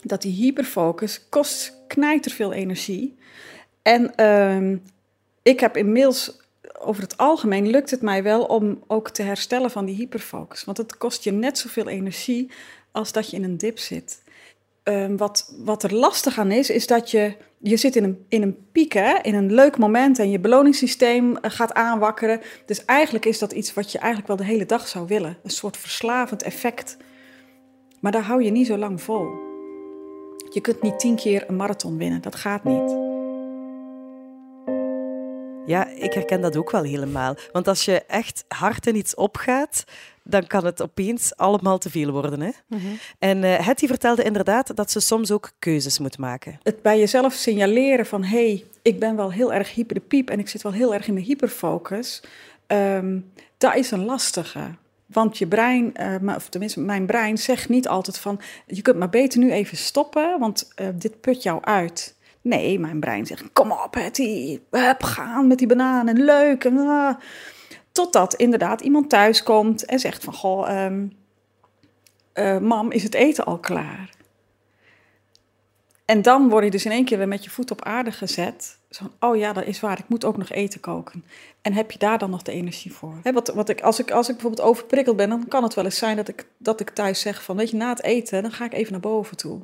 dat 0.02 0.23
die 0.23 0.32
hyperfocus 0.32 1.28
kost 1.28 1.76
knijter 1.87 2.30
veel 2.30 2.52
energie. 2.52 3.16
En 3.82 4.12
uh, 4.16 4.78
ik 5.42 5.61
heb 5.61 5.76
inmiddels, 5.76 6.40
over 6.78 7.02
het 7.02 7.16
algemeen 7.16 7.71
lukt 7.71 7.90
het 7.90 8.02
mij 8.02 8.23
wel 8.23 8.44
om 8.44 8.82
ook 8.87 9.11
te 9.11 9.23
herstellen 9.23 9.71
van 9.71 9.85
die 9.85 9.97
hyperfocus. 9.97 10.64
Want 10.64 10.78
het 10.78 10.97
kost 10.97 11.25
je 11.25 11.32
net 11.32 11.59
zoveel 11.59 11.88
energie 11.88 12.50
als 12.92 13.12
dat 13.12 13.30
je 13.30 13.37
in 13.37 13.44
een 13.44 13.56
dip 13.56 13.78
zit. 13.78 14.23
Uh, 14.85 15.06
wat, 15.16 15.54
wat 15.59 15.82
er 15.82 15.94
lastig 15.94 16.38
aan 16.38 16.50
is, 16.50 16.71
is 16.71 16.87
dat 16.87 17.11
je, 17.11 17.37
je 17.59 17.76
zit 17.76 17.97
in 17.97 18.04
een, 18.04 18.25
in 18.28 18.42
een 18.42 18.56
piek, 18.73 18.92
hè, 18.92 19.18
in 19.23 19.35
een 19.35 19.52
leuk 19.52 19.78
moment 19.78 20.18
en 20.18 20.30
je 20.30 20.38
beloningssysteem 20.38 21.37
eh, 21.37 21.50
gaat 21.50 21.73
aanwakkeren. 21.73 22.40
Dus 22.66 22.85
eigenlijk 22.85 23.25
is 23.25 23.38
dat 23.38 23.52
iets 23.52 23.75
wat 23.75 23.92
je 23.92 23.99
eigenlijk 23.99 24.28
wel 24.28 24.37
de 24.37 24.52
hele 24.52 24.66
dag 24.66 24.88
zou 24.88 25.06
willen. 25.06 25.37
Een 25.42 25.50
soort 25.50 25.76
verslavend 25.76 26.42
effect. 26.42 26.97
Maar 28.00 28.12
daar 28.12 28.23
hou 28.23 28.42
je 28.42 28.50
niet 28.50 28.66
zo 28.66 28.76
lang 28.76 29.02
vol. 29.02 29.41
Je 30.52 30.61
kunt 30.61 30.82
niet 30.82 30.99
tien 30.99 31.16
keer 31.16 31.44
een 31.49 31.56
marathon 31.56 31.97
winnen, 31.97 32.23
dat 32.23 32.35
gaat 32.35 32.64
niet. 32.64 33.11
Ja, 35.66 35.88
ik 35.88 36.12
herken 36.12 36.40
dat 36.40 36.56
ook 36.56 36.71
wel 36.71 36.82
helemaal. 36.82 37.35
Want 37.52 37.68
als 37.68 37.85
je 37.85 38.02
echt 38.04 38.44
hard 38.49 38.87
in 38.87 38.97
iets 38.97 39.14
opgaat, 39.14 39.85
dan 40.23 40.47
kan 40.47 40.64
het 40.64 40.82
opeens 40.82 41.37
allemaal 41.37 41.78
te 41.78 41.90
veel 41.90 42.11
worden. 42.11 42.40
Hè? 42.40 42.50
En 43.18 43.42
uh, 43.42 43.59
Hetty 43.59 43.87
vertelde 43.87 44.23
inderdaad 44.23 44.76
dat 44.76 44.90
ze 44.90 45.00
soms 45.00 45.30
ook 45.30 45.50
keuzes 45.59 45.99
moet 45.99 46.18
maken. 46.18 46.59
Het 46.62 46.82
bij 46.82 46.99
jezelf 46.99 47.32
signaleren 47.32 48.06
van, 48.06 48.25
hé, 48.25 48.47
hey, 48.47 48.64
ik 48.82 48.99
ben 48.99 49.16
wel 49.16 49.32
heel 49.32 49.52
erg 49.52 49.75
hyper 49.75 49.94
de 49.94 50.00
piep 50.00 50.30
en 50.30 50.38
ik 50.38 50.49
zit 50.49 50.62
wel 50.62 50.73
heel 50.73 50.94
erg 50.94 51.06
in 51.06 51.14
mijn 51.14 51.26
hyperfocus, 51.26 52.23
um, 52.66 53.32
dat 53.59 53.75
is 53.75 53.90
een 53.90 54.04
lastige. 54.04 54.75
Want 55.12 55.38
je 55.38 55.47
brein, 55.47 55.92
uh, 56.23 56.35
of 56.37 56.49
tenminste 56.49 56.81
mijn 56.81 57.07
brein, 57.07 57.38
zegt 57.38 57.69
niet 57.69 57.88
altijd 57.88 58.19
van... 58.19 58.40
je 58.66 58.83
kunt 58.83 58.99
maar 58.99 59.09
beter 59.09 59.38
nu 59.38 59.52
even 59.52 59.76
stoppen, 59.76 60.38
want 60.38 60.73
uh, 60.81 60.88
dit 60.95 61.21
put 61.21 61.42
jou 61.42 61.64
uit. 61.64 62.16
Nee, 62.40 62.78
mijn 62.78 63.00
brein 63.00 63.26
zegt, 63.26 63.52
kom 63.52 63.73
op 63.73 63.95
Hetty, 63.95 64.61
hup, 64.71 65.02
gaan 65.02 65.47
met 65.47 65.59
die 65.59 65.66
bananen, 65.66 66.25
leuk. 66.25 66.64
En, 66.64 66.75
uh. 66.75 67.14
Totdat 67.92 68.35
inderdaad 68.35 68.81
iemand 68.81 69.11
thuis 69.11 69.42
komt 69.42 69.85
en 69.85 69.99
zegt 69.99 70.25
van... 70.25 70.35
Goh, 70.35 70.85
um, 70.85 71.12
mam, 72.61 72.90
is 72.90 73.02
het 73.02 73.14
eten 73.14 73.45
al 73.45 73.59
klaar? 73.59 74.11
En 76.04 76.23
dan 76.23 76.49
word 76.49 76.64
je 76.64 76.71
dus 76.71 76.85
in 76.85 76.90
één 76.90 77.04
keer 77.04 77.19
weer 77.19 77.28
met 77.28 77.45
je 77.45 77.50
voet 77.50 77.71
op 77.71 77.85
aarde 77.85 78.12
gezet. 78.12 78.78
Zo, 78.94 79.04
oh 79.20 79.37
ja, 79.37 79.52
dat 79.52 79.64
is 79.64 79.80
waar, 79.80 79.99
ik 79.99 80.08
moet 80.08 80.25
ook 80.25 80.37
nog 80.37 80.50
eten 80.50 80.80
koken. 80.80 81.25
En 81.62 81.72
heb 81.72 81.90
je 81.90 81.99
daar 81.99 82.18
dan 82.18 82.30
nog 82.30 82.42
de 82.42 82.52
energie 82.52 82.92
voor? 82.92 83.20
wat, 83.32 83.49
wat 83.49 83.68
ik, 83.68 83.80
als, 83.80 83.99
ik, 83.99 84.11
als 84.11 84.28
ik 84.28 84.34
bijvoorbeeld 84.34 84.68
overprikkeld 84.68 85.16
ben, 85.16 85.28
dan 85.28 85.49
kan 85.49 85.62
het 85.62 85.75
wel 85.75 85.84
eens 85.84 85.99
zijn 85.99 86.16
dat 86.16 86.28
ik, 86.28 86.46
dat 86.56 86.80
ik 86.80 86.90
thuis 86.90 87.20
zeg 87.20 87.42
van, 87.42 87.56
weet 87.56 87.70
je, 87.70 87.76
na 87.76 87.88
het 87.88 88.02
eten, 88.02 88.42
dan 88.42 88.52
ga 88.52 88.64
ik 88.64 88.72
even 88.72 88.92
naar 88.92 89.00
boven 89.00 89.37
toe. 89.37 89.61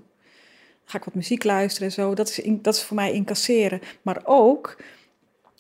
Ga 0.85 0.99
ik 0.99 1.05
wat 1.05 1.15
muziek 1.15 1.45
luisteren 1.45 1.89
en 1.89 1.95
zo. 1.95 2.15
Dat 2.15 2.29
is, 2.29 2.41
dat 2.45 2.75
is 2.75 2.83
voor 2.83 2.97
mij 2.97 3.13
incasseren. 3.13 3.81
Maar 4.03 4.21
ook 4.25 4.77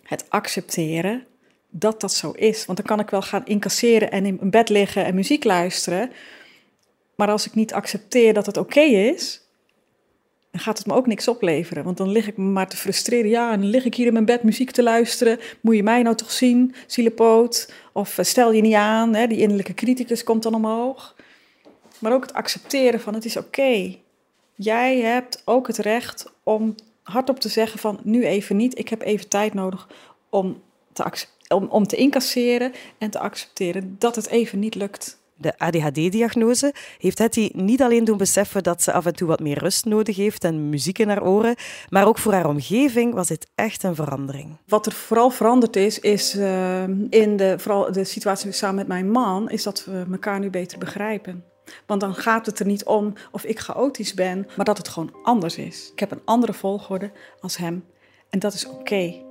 het 0.02 0.24
accepteren 0.28 1.26
dat 1.70 2.00
dat 2.00 2.12
zo 2.12 2.30
is. 2.30 2.66
Want 2.66 2.78
dan 2.78 2.86
kan 2.86 3.00
ik 3.00 3.10
wel 3.10 3.22
gaan 3.22 3.46
incasseren 3.46 4.10
en 4.10 4.26
in 4.26 4.50
bed 4.50 4.68
liggen 4.68 5.04
en 5.04 5.14
muziek 5.14 5.44
luisteren. 5.44 6.10
Maar 7.14 7.30
als 7.30 7.46
ik 7.46 7.54
niet 7.54 7.72
accepteer 7.72 8.34
dat 8.34 8.46
het 8.46 8.56
oké 8.56 8.80
is, 8.80 9.47
dan 10.50 10.60
gaat 10.60 10.78
het 10.78 10.86
me 10.86 10.94
ook 10.94 11.06
niks 11.06 11.28
opleveren. 11.28 11.84
Want 11.84 11.96
dan 11.96 12.10
lig 12.10 12.26
ik 12.26 12.36
me 12.36 12.44
maar 12.44 12.68
te 12.68 12.76
frustreren. 12.76 13.30
Ja, 13.30 13.52
en 13.52 13.60
dan 13.60 13.70
lig 13.70 13.84
ik 13.84 13.94
hier 13.94 14.06
in 14.06 14.12
mijn 14.12 14.24
bed 14.24 14.42
muziek 14.42 14.70
te 14.70 14.82
luisteren. 14.82 15.38
Moet 15.60 15.76
je 15.76 15.82
mij 15.82 16.02
nou 16.02 16.16
toch 16.16 16.30
zien, 16.30 16.74
zielepoot? 16.86 17.72
Of 17.92 18.18
eh, 18.18 18.24
stel 18.24 18.52
je 18.52 18.60
niet 18.60 18.74
aan, 18.74 19.14
hè? 19.14 19.26
die 19.26 19.38
innerlijke 19.38 19.74
criticus 19.74 20.24
komt 20.24 20.42
dan 20.42 20.54
omhoog. 20.54 21.16
Maar 21.98 22.12
ook 22.12 22.22
het 22.22 22.32
accepteren 22.32 23.00
van 23.00 23.14
het 23.14 23.24
is 23.24 23.36
oké. 23.36 23.96
Jij 24.54 25.00
hebt 25.00 25.42
ook 25.44 25.66
het 25.66 25.78
recht 25.78 26.32
om 26.42 26.74
hardop 27.02 27.40
te 27.40 27.48
zeggen 27.48 27.78
van 27.78 28.00
nu 28.02 28.26
even 28.26 28.56
niet. 28.56 28.78
Ik 28.78 28.88
heb 28.88 29.02
even 29.02 29.28
tijd 29.28 29.54
nodig 29.54 29.88
om 30.28 30.62
te, 30.92 31.26
om, 31.48 31.64
om 31.64 31.86
te 31.86 31.96
incasseren 31.96 32.72
en 32.98 33.10
te 33.10 33.18
accepteren 33.18 33.96
dat 33.98 34.16
het 34.16 34.28
even 34.28 34.58
niet 34.58 34.74
lukt 34.74 35.17
de 35.38 35.58
ADHD-diagnose, 35.58 36.74
heeft 36.98 37.18
Hetty 37.18 37.50
niet 37.52 37.82
alleen 37.82 38.04
doen 38.04 38.16
beseffen 38.16 38.62
dat 38.62 38.82
ze 38.82 38.92
af 38.92 39.06
en 39.06 39.14
toe 39.14 39.28
wat 39.28 39.40
meer 39.40 39.58
rust 39.58 39.84
nodig 39.84 40.16
heeft 40.16 40.44
en 40.44 40.68
muziek 40.68 40.98
in 40.98 41.08
haar 41.08 41.22
oren, 41.22 41.54
maar 41.88 42.06
ook 42.06 42.18
voor 42.18 42.32
haar 42.32 42.48
omgeving 42.48 43.14
was 43.14 43.28
dit 43.28 43.46
echt 43.54 43.82
een 43.82 43.94
verandering. 43.94 44.56
Wat 44.66 44.86
er 44.86 44.92
vooral 44.92 45.30
veranderd 45.30 45.76
is, 45.76 45.98
is 45.98 46.34
uh, 46.34 46.82
in 47.10 47.36
de, 47.36 47.54
vooral 47.58 47.92
de 47.92 48.04
situatie 48.04 48.52
samen 48.52 48.76
met 48.76 48.86
mijn 48.86 49.10
man, 49.10 49.50
is 49.50 49.62
dat 49.62 49.84
we 49.84 50.04
elkaar 50.10 50.38
nu 50.38 50.50
beter 50.50 50.78
begrijpen. 50.78 51.44
Want 51.86 52.00
dan 52.00 52.14
gaat 52.14 52.46
het 52.46 52.58
er 52.58 52.66
niet 52.66 52.84
om 52.84 53.12
of 53.30 53.44
ik 53.44 53.58
chaotisch 53.58 54.14
ben, 54.14 54.46
maar 54.56 54.64
dat 54.64 54.78
het 54.78 54.88
gewoon 54.88 55.14
anders 55.22 55.56
is. 55.56 55.90
Ik 55.92 55.98
heb 55.98 56.10
een 56.10 56.22
andere 56.24 56.52
volgorde 56.52 57.12
als 57.40 57.56
hem 57.56 57.84
en 58.30 58.38
dat 58.38 58.54
is 58.54 58.66
oké. 58.66 59.26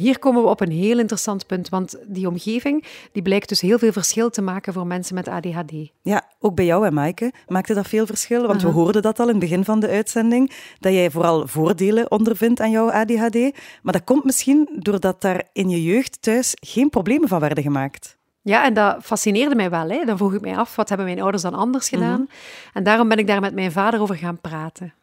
Hier 0.00 0.18
komen 0.18 0.42
we 0.42 0.48
op 0.48 0.60
een 0.60 0.70
heel 0.70 0.98
interessant 0.98 1.46
punt, 1.46 1.68
want 1.68 1.96
die 2.06 2.28
omgeving 2.28 2.84
die 3.12 3.22
blijkt 3.22 3.48
dus 3.48 3.60
heel 3.60 3.78
veel 3.78 3.92
verschil 3.92 4.30
te 4.30 4.42
maken 4.42 4.72
voor 4.72 4.86
mensen 4.86 5.14
met 5.14 5.28
ADHD. 5.28 5.72
Ja, 6.02 6.22
ook 6.38 6.54
bij 6.54 6.64
jou 6.64 6.86
en 6.86 6.94
Maaike 6.94 7.32
maakte 7.46 7.74
dat 7.74 7.88
veel 7.88 8.06
verschil, 8.06 8.46
want 8.46 8.62
we 8.62 8.68
hoorden 8.68 9.02
dat 9.02 9.18
al 9.18 9.24
in 9.24 9.30
het 9.30 9.40
begin 9.40 9.64
van 9.64 9.80
de 9.80 9.88
uitzending, 9.88 10.52
dat 10.78 10.92
jij 10.92 11.10
vooral 11.10 11.46
voordelen 11.46 12.10
ondervindt 12.10 12.60
aan 12.60 12.70
jouw 12.70 12.90
ADHD. 12.90 13.34
Maar 13.82 13.92
dat 13.92 14.04
komt 14.04 14.24
misschien 14.24 14.68
doordat 14.78 15.20
daar 15.20 15.48
in 15.52 15.68
je 15.68 15.82
jeugd 15.82 16.22
thuis 16.22 16.56
geen 16.60 16.90
problemen 16.90 17.28
van 17.28 17.40
werden 17.40 17.62
gemaakt. 17.62 18.18
Ja, 18.42 18.64
en 18.64 18.74
dat 18.74 18.96
fascineerde 19.02 19.54
mij 19.54 19.70
wel. 19.70 19.88
Hè. 19.88 20.04
Dan 20.04 20.16
vroeg 20.16 20.34
ik 20.34 20.40
mij 20.40 20.56
af, 20.56 20.76
wat 20.76 20.88
hebben 20.88 21.06
mijn 21.06 21.20
ouders 21.20 21.42
dan 21.42 21.54
anders 21.54 21.90
mhm. 21.90 22.00
gedaan? 22.00 22.28
En 22.72 22.82
daarom 22.82 23.08
ben 23.08 23.18
ik 23.18 23.26
daar 23.26 23.40
met 23.40 23.54
mijn 23.54 23.72
vader 23.72 24.00
over 24.00 24.16
gaan 24.16 24.40
praten. 24.40 24.94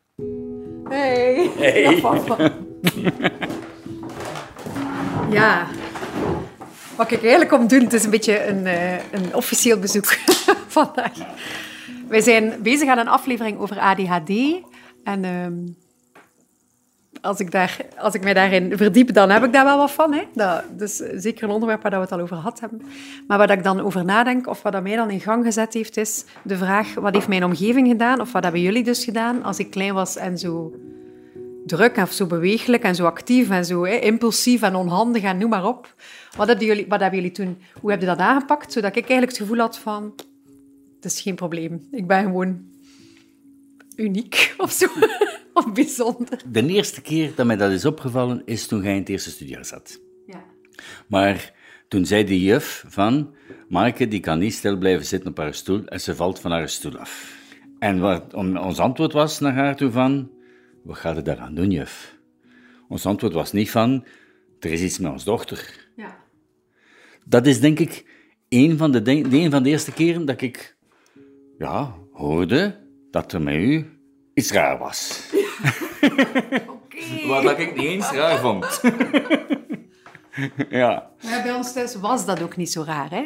Hey. 0.90 1.50
hey. 1.58 2.02
Ja. 5.30 5.68
Wat 6.96 7.12
ik 7.12 7.20
eigenlijk 7.20 7.50
kom 7.50 7.68
doen, 7.68 7.84
het 7.84 7.94
is 7.94 8.04
een 8.04 8.10
beetje 8.10 8.46
een, 8.46 8.66
uh, 8.66 8.94
een 9.12 9.36
officieel 9.36 9.80
bezoek 9.80 10.06
vandaag. 10.78 11.12
Wij 12.08 12.22
zijn 12.22 12.54
bezig 12.62 12.90
aan 12.90 12.98
een 12.98 13.08
aflevering 13.08 13.60
over 13.60 13.80
ADHD. 13.80 14.32
En 15.04 15.24
uh, 15.24 15.72
als, 17.22 17.40
ik 17.40 17.52
daar, 17.52 17.78
als 17.98 18.14
ik 18.14 18.24
mij 18.24 18.34
daarin 18.34 18.78
verdiep, 18.78 19.14
dan 19.14 19.30
heb 19.30 19.44
ik 19.44 19.54
daar 19.54 19.64
wel 19.64 19.78
wat 19.78 19.92
van. 19.92 20.14
Hè? 20.14 20.24
Dat, 20.34 20.64
dus 20.70 20.96
zeker 20.96 21.44
een 21.44 21.50
onderwerp 21.50 21.82
waar 21.82 21.92
we 21.92 21.98
het 21.98 22.12
al 22.12 22.20
over 22.20 22.36
gehad 22.36 22.60
hebben. 22.60 22.82
Maar 23.28 23.38
wat 23.38 23.50
ik 23.50 23.64
dan 23.64 23.80
over 23.80 24.06
nadenk, 24.06 24.48
of 24.48 24.62
wat 24.62 24.72
dat 24.72 24.84
mij 24.84 24.96
dan 24.96 25.10
in 25.10 25.20
gang 25.20 25.46
gezet 25.46 25.74
heeft, 25.74 25.98
is 25.98 26.26
de 26.42 26.58
vraag, 26.58 26.94
wat 26.94 27.14
heeft 27.14 27.28
mijn 27.28 27.44
omgeving 27.44 27.88
gedaan? 27.88 28.22
Of 28.22 28.32
wat 28.32 28.44
hebben 28.44 28.62
jullie 28.62 28.84
dus 28.84 29.04
gedaan 29.04 29.44
als 29.44 29.60
ik 29.60 29.70
klein 29.70 29.94
was 29.94 30.16
en 30.16 30.38
zo 30.38 30.74
druk 31.68 31.96
en 31.96 32.08
zo 32.08 32.26
bewegelijk 32.26 32.84
en 32.84 32.96
zo 32.96 33.06
actief 33.06 33.50
en 33.50 33.66
zo 33.66 33.86
hè, 33.86 33.96
impulsief 33.96 34.62
en 34.62 34.76
onhandig 34.76 35.24
en 35.24 35.38
noem 35.38 35.50
maar 35.50 35.66
op. 35.66 35.96
Wat 36.38 36.48
hebben, 36.48 36.66
jullie, 36.66 36.86
wat 36.88 37.00
hebben 37.00 37.20
jullie 37.20 37.34
toen, 37.34 37.58
hoe 37.80 37.90
hebben 37.90 38.08
jullie 38.08 38.22
dat 38.22 38.28
aangepakt? 38.28 38.72
Zodat 38.72 38.90
ik 38.90 39.10
eigenlijk 39.10 39.32
het 39.32 39.42
gevoel 39.42 39.58
had 39.58 39.78
van, 39.78 40.14
het 40.96 41.06
is 41.06 41.22
geen 41.22 41.36
probleem. 41.36 41.88
Ik 41.92 42.08
ben 42.08 42.24
gewoon 42.24 42.66
uniek 43.96 44.54
of 44.58 44.72
zo. 44.72 44.88
of 45.54 45.74
bijzonder. 45.74 46.42
De 46.48 46.68
eerste 46.68 47.02
keer 47.02 47.32
dat 47.36 47.46
mij 47.46 47.58
dat 47.58 47.72
is 47.72 47.86
opgevallen, 47.86 48.42
is 48.46 48.68
toen 48.68 48.84
jij 48.84 48.94
in 48.94 49.00
het 49.00 49.10
eerste 49.10 49.30
studiejaar 49.30 49.66
zat. 49.66 50.00
Ja. 50.26 50.44
Maar 51.08 51.54
toen 51.88 52.06
zei 52.06 52.24
de 52.24 52.42
juf 52.42 52.86
van, 52.88 53.36
Marke, 53.68 54.08
die 54.08 54.20
kan 54.20 54.40
niet 54.40 54.54
stil 54.54 54.78
blijven 54.78 55.06
zitten 55.06 55.30
op 55.30 55.38
haar 55.38 55.54
stoel 55.54 55.86
en 55.86 56.02
ze 56.02 56.16
valt 56.16 56.40
van 56.40 56.52
haar 56.52 56.70
stoel 56.70 56.98
af. 56.98 57.36
En 57.80 58.00
wat 58.00 58.34
ons 58.34 58.80
antwoord 58.80 59.14
was 59.14 59.40
naar 59.40 59.54
haar 59.54 59.76
toe 59.76 59.92
van, 59.92 60.30
wat 60.88 60.98
gaat 60.98 61.16
het 61.16 61.26
daaraan 61.26 61.56
doen, 61.56 61.72
juf? 61.72 62.16
Ons 62.88 63.06
antwoord 63.06 63.34
was 63.34 63.52
niet 63.52 63.72
van, 63.72 64.06
er 64.60 64.72
is 64.72 64.82
iets 64.82 65.00
met 65.00 65.12
ons 65.12 65.24
dochter. 65.24 65.90
Ja. 65.96 66.18
Dat 67.26 67.46
is 67.46 67.60
denk 67.60 67.80
ik 67.80 68.06
een 68.50 68.78
van 68.78 68.92
de, 68.92 69.02
een 69.32 69.52
van 69.52 69.64
de 69.64 69.70
eerste 69.70 69.92
keren 69.92 70.26
dat 70.26 70.42
ik 70.42 70.76
ja, 71.58 71.96
hoorde 72.12 72.80
dat 73.12 73.34
er 73.34 73.42
met 73.42 73.56
u 73.56 73.86
iets 74.34 74.52
raar 74.52 74.78
was. 74.78 75.20
Okay. 76.98 77.44
Wat 77.44 77.60
ik 77.60 77.76
niet 77.76 77.86
eens 77.86 78.12
raar 78.12 78.40
vond. 78.40 78.82
ja. 80.70 81.10
Maar 81.24 81.44
bij 81.44 81.54
ons 81.54 81.74
thuis 81.74 81.96
was 81.96 82.26
dat 82.26 82.42
ook 82.42 82.56
niet 82.58 82.72
zo 82.72 82.84
raar, 82.84 83.10
hè? 83.10 83.26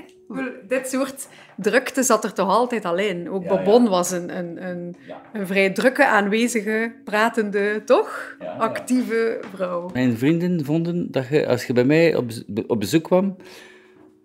Dit 0.68 0.90
soort 0.90 1.28
drukte 1.56 2.04
zat 2.04 2.24
er 2.24 2.34
toch 2.34 2.50
altijd 2.50 2.86
al 2.86 2.98
in. 2.98 3.30
Ook 3.30 3.48
Bobon 3.48 3.90
was 3.90 4.12
een, 4.12 4.38
een, 4.38 4.68
een, 4.68 4.96
een, 5.34 5.48
vrij 5.48 5.70
drukke, 5.70 6.06
aanwezige, 6.06 6.96
pratende, 7.04 7.82
toch? 7.86 8.38
Actieve 8.58 9.40
vrouw. 9.54 9.90
Mijn 9.94 10.18
vrienden 10.18 10.66
vonden 10.66 11.12
dat 11.12 11.28
je, 11.28 11.48
als 11.48 11.66
je 11.66 11.74
bij 11.74 11.84
mij 11.84 12.16
op, 12.16 12.32
op 12.68 12.80
bezoek 12.80 13.04
kwam, 13.04 13.36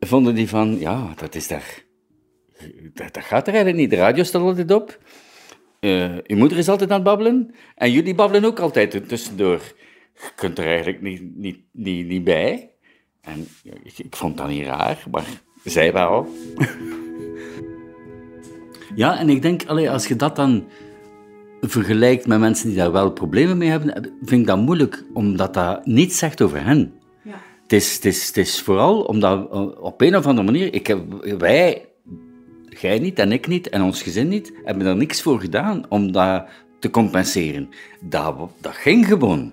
vonden 0.01 0.35
die 0.35 0.49
van, 0.49 0.79
ja, 0.79 1.13
dat 1.17 1.35
is 1.35 1.49
daar... 1.49 1.85
Dat, 2.95 3.15
dat 3.15 3.25
gaat 3.25 3.47
er 3.47 3.55
eigenlijk 3.55 3.77
niet. 3.77 3.91
De 3.91 3.97
radio 3.97 4.23
staat 4.23 4.43
altijd 4.43 4.71
op. 4.71 4.99
Uh, 5.81 6.17
uw 6.27 6.37
moeder 6.37 6.59
is 6.59 6.69
altijd 6.69 6.91
aan 6.91 6.97
het 6.97 7.05
babbelen. 7.05 7.55
En 7.75 7.93
jullie 7.93 8.15
babbelen 8.15 8.45
ook 8.45 8.59
altijd 8.59 9.09
tussendoor. 9.09 9.61
Je 10.15 10.31
kunt 10.35 10.59
er 10.59 10.67
eigenlijk 10.67 11.01
niet, 11.01 11.37
niet, 11.37 11.59
niet, 11.73 12.07
niet 12.07 12.25
bij. 12.25 12.76
En 13.27 13.47
ik, 13.83 13.99
ik 13.99 14.17
vond 14.17 14.37
dat 14.37 14.49
niet 14.49 14.67
raar, 14.67 15.05
maar 15.11 15.25
zij 15.65 15.93
wel. 15.93 16.29
ja, 18.95 19.19
en 19.19 19.29
ik 19.29 19.43
denk, 19.43 19.67
allee, 19.67 19.91
als 19.91 20.07
je 20.07 20.17
dat 20.17 20.37
dan 20.37 20.65
vergelijkt 21.61 22.27
met 22.27 22.39
mensen 22.39 22.69
die 22.69 22.77
daar 22.77 22.93
wel 22.93 23.11
problemen 23.11 23.59
mee 23.59 23.69
hebben, 23.69 24.13
vind 24.23 24.41
ik 24.41 24.47
dat 24.47 24.59
moeilijk, 24.59 25.05
omdat 25.13 25.55
dat 25.55 25.87
niets 25.87 26.19
zegt 26.19 26.43
over 26.43 26.65
hen. 26.65 26.95
Ja. 27.23 27.43
Het, 27.63 27.73
is, 27.73 27.95
het, 27.95 28.05
is, 28.05 28.27
het 28.27 28.37
is 28.37 28.61
vooral 28.61 29.03
omdat 29.03 29.51
op 29.79 30.01
een 30.01 30.17
of 30.17 30.27
andere 30.27 30.47
manier, 30.47 30.75
ik 30.75 30.87
heb, 30.87 31.01
wij, 31.39 31.89
jij 32.69 32.99
niet 32.99 33.19
en 33.19 33.33
ik 33.33 33.47
niet 33.47 33.69
en 33.69 33.83
ons 33.83 34.03
gezin 34.03 34.29
niet, 34.29 34.53
hebben 34.65 34.87
er 34.87 34.97
niks 34.97 35.23
voor 35.23 35.41
gedaan 35.41 35.85
om 35.89 36.13
dat 36.13 36.47
te 36.79 36.91
compenseren. 36.91 37.69
Dat, 38.01 38.51
dat 38.61 38.75
ging 38.75 39.07
gewoon. 39.07 39.53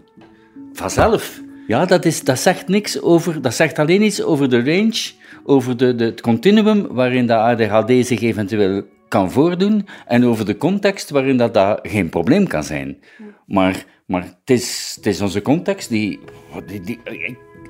Vanzelf. 0.74 1.42
Ja, 1.46 1.53
dat, 1.68 2.06
is, 2.06 2.24
dat 2.24 2.40
zegt 2.40 2.68
niks 2.68 3.02
over, 3.02 3.42
dat 3.42 3.54
zegt 3.54 3.80
alleen 3.80 4.02
iets 4.02 4.24
over 4.24 4.50
de 4.50 4.64
range, 4.64 5.12
over 5.44 5.78
de, 5.78 5.96
de, 5.96 6.06
het 6.06 6.22
continuum 6.22 6.88
waarin 6.88 7.28
de 7.28 7.36
ADHD 7.36 8.08
zich 8.08 8.22
eventueel 8.22 8.84
kan 9.08 9.32
voordoen 9.32 9.88
en 10.06 10.26
over 10.26 10.46
de 10.46 10.58
context 10.58 11.10
waarin 11.10 11.38
dat, 11.38 11.54
dat 11.54 11.80
geen 11.84 12.10
probleem 12.10 12.48
kan 12.48 12.64
zijn. 12.64 12.98
Maar, 13.46 13.86
maar 14.06 14.22
het, 14.22 14.50
is, 14.50 14.94
het 14.96 15.06
is 15.06 15.22
onze 15.22 15.42
context 15.42 15.90
die, 15.90 16.20
die, 16.66 16.82
die 16.82 17.00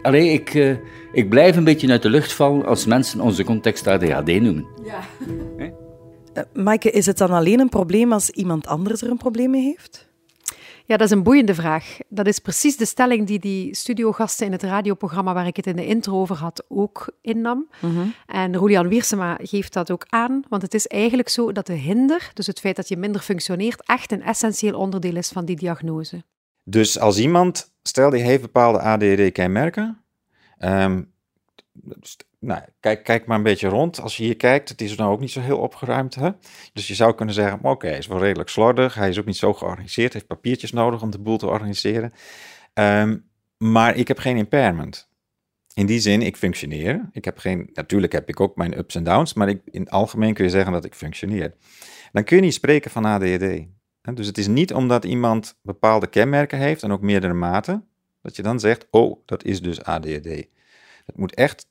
allee, 0.01 0.29
ik, 0.29 0.53
uh, 0.53 0.75
ik 1.11 1.29
blijf 1.29 1.55
een 1.55 1.63
beetje 1.63 1.89
uit 1.89 2.01
de 2.01 2.09
lucht 2.09 2.33
vallen 2.33 2.65
als 2.65 2.85
mensen 2.85 3.21
onze 3.21 3.43
context 3.43 3.87
ADHD 3.87 4.41
noemen. 4.41 4.65
Ja. 4.83 4.99
Uh, 5.57 6.63
Maaike, 6.63 6.91
is 6.91 7.05
het 7.05 7.17
dan 7.17 7.29
alleen 7.29 7.59
een 7.59 7.69
probleem 7.69 8.13
als 8.13 8.29
iemand 8.29 8.67
anders 8.67 9.01
er 9.01 9.09
een 9.09 9.17
probleem 9.17 9.49
mee 9.49 9.63
heeft? 9.63 10.11
Ja, 10.85 10.97
dat 10.97 11.07
is 11.07 11.11
een 11.11 11.23
boeiende 11.23 11.55
vraag. 11.55 11.97
Dat 12.07 12.27
is 12.27 12.39
precies 12.39 12.77
de 12.77 12.85
stelling 12.85 13.27
die 13.27 13.39
die 13.39 13.75
studiogasten 13.75 14.45
in 14.45 14.51
het 14.51 14.63
radioprogramma 14.63 15.33
waar 15.33 15.47
ik 15.47 15.55
het 15.55 15.67
in 15.67 15.75
de 15.75 15.85
intro 15.85 16.19
over 16.19 16.35
had 16.35 16.63
ook 16.67 17.11
innam. 17.21 17.69
Mm 17.79 18.13
En 18.25 18.51
Julian 18.51 18.87
Wiersema 18.87 19.37
geeft 19.41 19.73
dat 19.73 19.91
ook 19.91 20.05
aan, 20.09 20.43
want 20.49 20.61
het 20.61 20.73
is 20.73 20.87
eigenlijk 20.87 21.29
zo 21.29 21.51
dat 21.51 21.65
de 21.65 21.73
hinder, 21.73 22.31
dus 22.33 22.47
het 22.47 22.59
feit 22.59 22.75
dat 22.75 22.87
je 22.87 22.97
minder 22.97 23.21
functioneert, 23.21 23.83
echt 23.85 24.11
een 24.11 24.23
essentieel 24.23 24.77
onderdeel 24.77 25.15
is 25.15 25.29
van 25.29 25.45
die 25.45 25.55
diagnose. 25.55 26.23
Dus 26.63 26.99
als 26.99 27.19
iemand, 27.19 27.71
stel 27.83 28.09
die 28.09 28.21
heeft 28.21 28.41
bepaalde 28.41 28.79
ADD-kenmerken, 28.79 30.01
um, 30.59 31.11
nou, 32.43 32.61
kijk, 32.79 33.03
kijk 33.03 33.25
maar 33.25 33.37
een 33.37 33.43
beetje 33.43 33.67
rond. 33.67 34.01
Als 34.01 34.17
je 34.17 34.23
hier 34.23 34.37
kijkt, 34.37 34.69
het 34.69 34.81
is 34.81 34.95
nou 34.95 35.11
ook 35.11 35.19
niet 35.19 35.31
zo 35.31 35.39
heel 35.39 35.57
opgeruimd. 35.57 36.15
Hè? 36.15 36.29
Dus 36.73 36.87
je 36.87 36.95
zou 36.95 37.15
kunnen 37.15 37.35
zeggen, 37.35 37.59
oké, 37.61 37.87
hij 37.87 37.97
is 37.97 38.07
wel 38.07 38.19
redelijk 38.19 38.49
slordig. 38.49 38.93
Hij 38.93 39.09
is 39.09 39.19
ook 39.19 39.25
niet 39.25 39.37
zo 39.37 39.53
georganiseerd. 39.53 40.13
heeft 40.13 40.27
papiertjes 40.27 40.71
nodig 40.71 41.01
om 41.01 41.11
de 41.11 41.19
boel 41.19 41.37
te 41.37 41.47
organiseren. 41.47 42.11
Ehm, 42.73 43.17
maar 43.57 43.95
ik 43.95 44.07
heb 44.07 44.17
geen 44.17 44.37
impairment. 44.37 45.11
In 45.73 45.85
die 45.85 45.99
zin, 45.99 46.21
ik 46.21 46.37
functioneer. 46.37 47.09
Ik 47.11 47.25
heb 47.25 47.37
geen, 47.37 47.69
natuurlijk 47.73 48.13
heb 48.13 48.29
ik 48.29 48.39
ook 48.39 48.55
mijn 48.55 48.77
ups 48.77 48.95
en 48.95 49.03
downs, 49.03 49.33
maar 49.33 49.49
ik, 49.49 49.61
in 49.65 49.81
het 49.81 49.89
algemeen 49.89 50.33
kun 50.33 50.43
je 50.43 50.49
zeggen 50.49 50.71
dat 50.71 50.85
ik 50.85 50.93
functioneer. 50.93 51.53
Dan 52.11 52.23
kun 52.23 52.35
je 52.35 52.41
niet 52.41 52.53
spreken 52.53 52.91
van 52.91 53.05
ADHD. 53.05 53.65
Dus 54.13 54.27
het 54.27 54.37
is 54.37 54.47
niet 54.47 54.73
omdat 54.73 55.05
iemand 55.05 55.59
bepaalde 55.61 56.07
kenmerken 56.07 56.57
heeft 56.57 56.83
en 56.83 56.91
ook 56.91 57.01
meerdere 57.01 57.33
maten, 57.33 57.87
dat 58.21 58.35
je 58.35 58.41
dan 58.41 58.59
zegt, 58.59 58.87
oh, 58.89 59.21
dat 59.25 59.43
is 59.43 59.61
dus 59.61 59.83
ADHD. 59.83 60.47
Het 61.05 61.17
moet 61.17 61.33
echt 61.33 61.67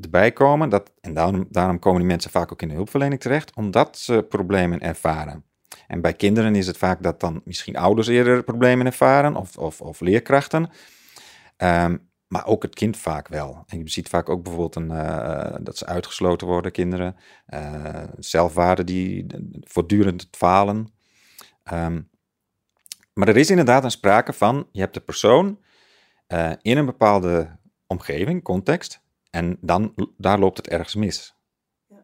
erbij 0.00 0.32
komen, 0.32 0.68
dat, 0.68 0.92
en 1.00 1.14
daarom, 1.14 1.46
daarom 1.50 1.78
komen 1.78 1.98
die 1.98 2.08
mensen 2.08 2.30
vaak 2.30 2.52
ook 2.52 2.62
in 2.62 2.68
de 2.68 2.74
hulpverlening 2.74 3.20
terecht, 3.20 3.56
omdat 3.56 3.98
ze 3.98 4.26
problemen 4.28 4.80
ervaren. 4.80 5.44
En 5.86 6.00
bij 6.00 6.12
kinderen 6.12 6.54
is 6.54 6.66
het 6.66 6.76
vaak 6.76 7.02
dat 7.02 7.20
dan 7.20 7.40
misschien 7.44 7.76
ouders 7.76 8.08
eerder 8.08 8.42
problemen 8.42 8.86
ervaren 8.86 9.36
of, 9.36 9.56
of, 9.56 9.80
of 9.80 10.00
leerkrachten. 10.00 10.70
Ehm, 11.56 11.96
maar 12.26 12.46
ook 12.46 12.62
het 12.62 12.74
kind 12.74 12.96
vaak 12.96 13.28
wel. 13.28 13.64
En 13.66 13.78
je 13.78 13.90
ziet 13.90 14.08
vaak 14.08 14.28
ook 14.28 14.42
bijvoorbeeld 14.42 14.76
een, 14.76 14.90
uh, 14.90 15.56
dat 15.60 15.76
ze 15.76 15.86
uitgesloten 15.86 16.46
worden, 16.46 16.72
kinderen. 16.72 17.16
Uh, 17.48 18.02
zelfwaarde 18.18 18.84
die 18.84 19.26
voortdurend 19.60 20.28
falen. 20.30 20.92
Um, 21.72 22.10
maar 23.12 23.28
er 23.28 23.36
is 23.36 23.50
inderdaad 23.50 23.84
een 23.84 23.90
sprake 23.90 24.32
van, 24.32 24.68
je 24.72 24.80
hebt 24.80 24.94
de 24.94 25.00
persoon 25.00 25.58
in 26.62 26.76
een 26.76 26.86
bepaalde 26.86 27.58
omgeving, 27.86 28.42
context, 28.42 29.02
en 29.30 29.58
dan, 29.60 29.94
daar 30.16 30.38
loopt 30.38 30.56
het 30.56 30.68
ergens 30.68 30.94
mis. 30.94 31.36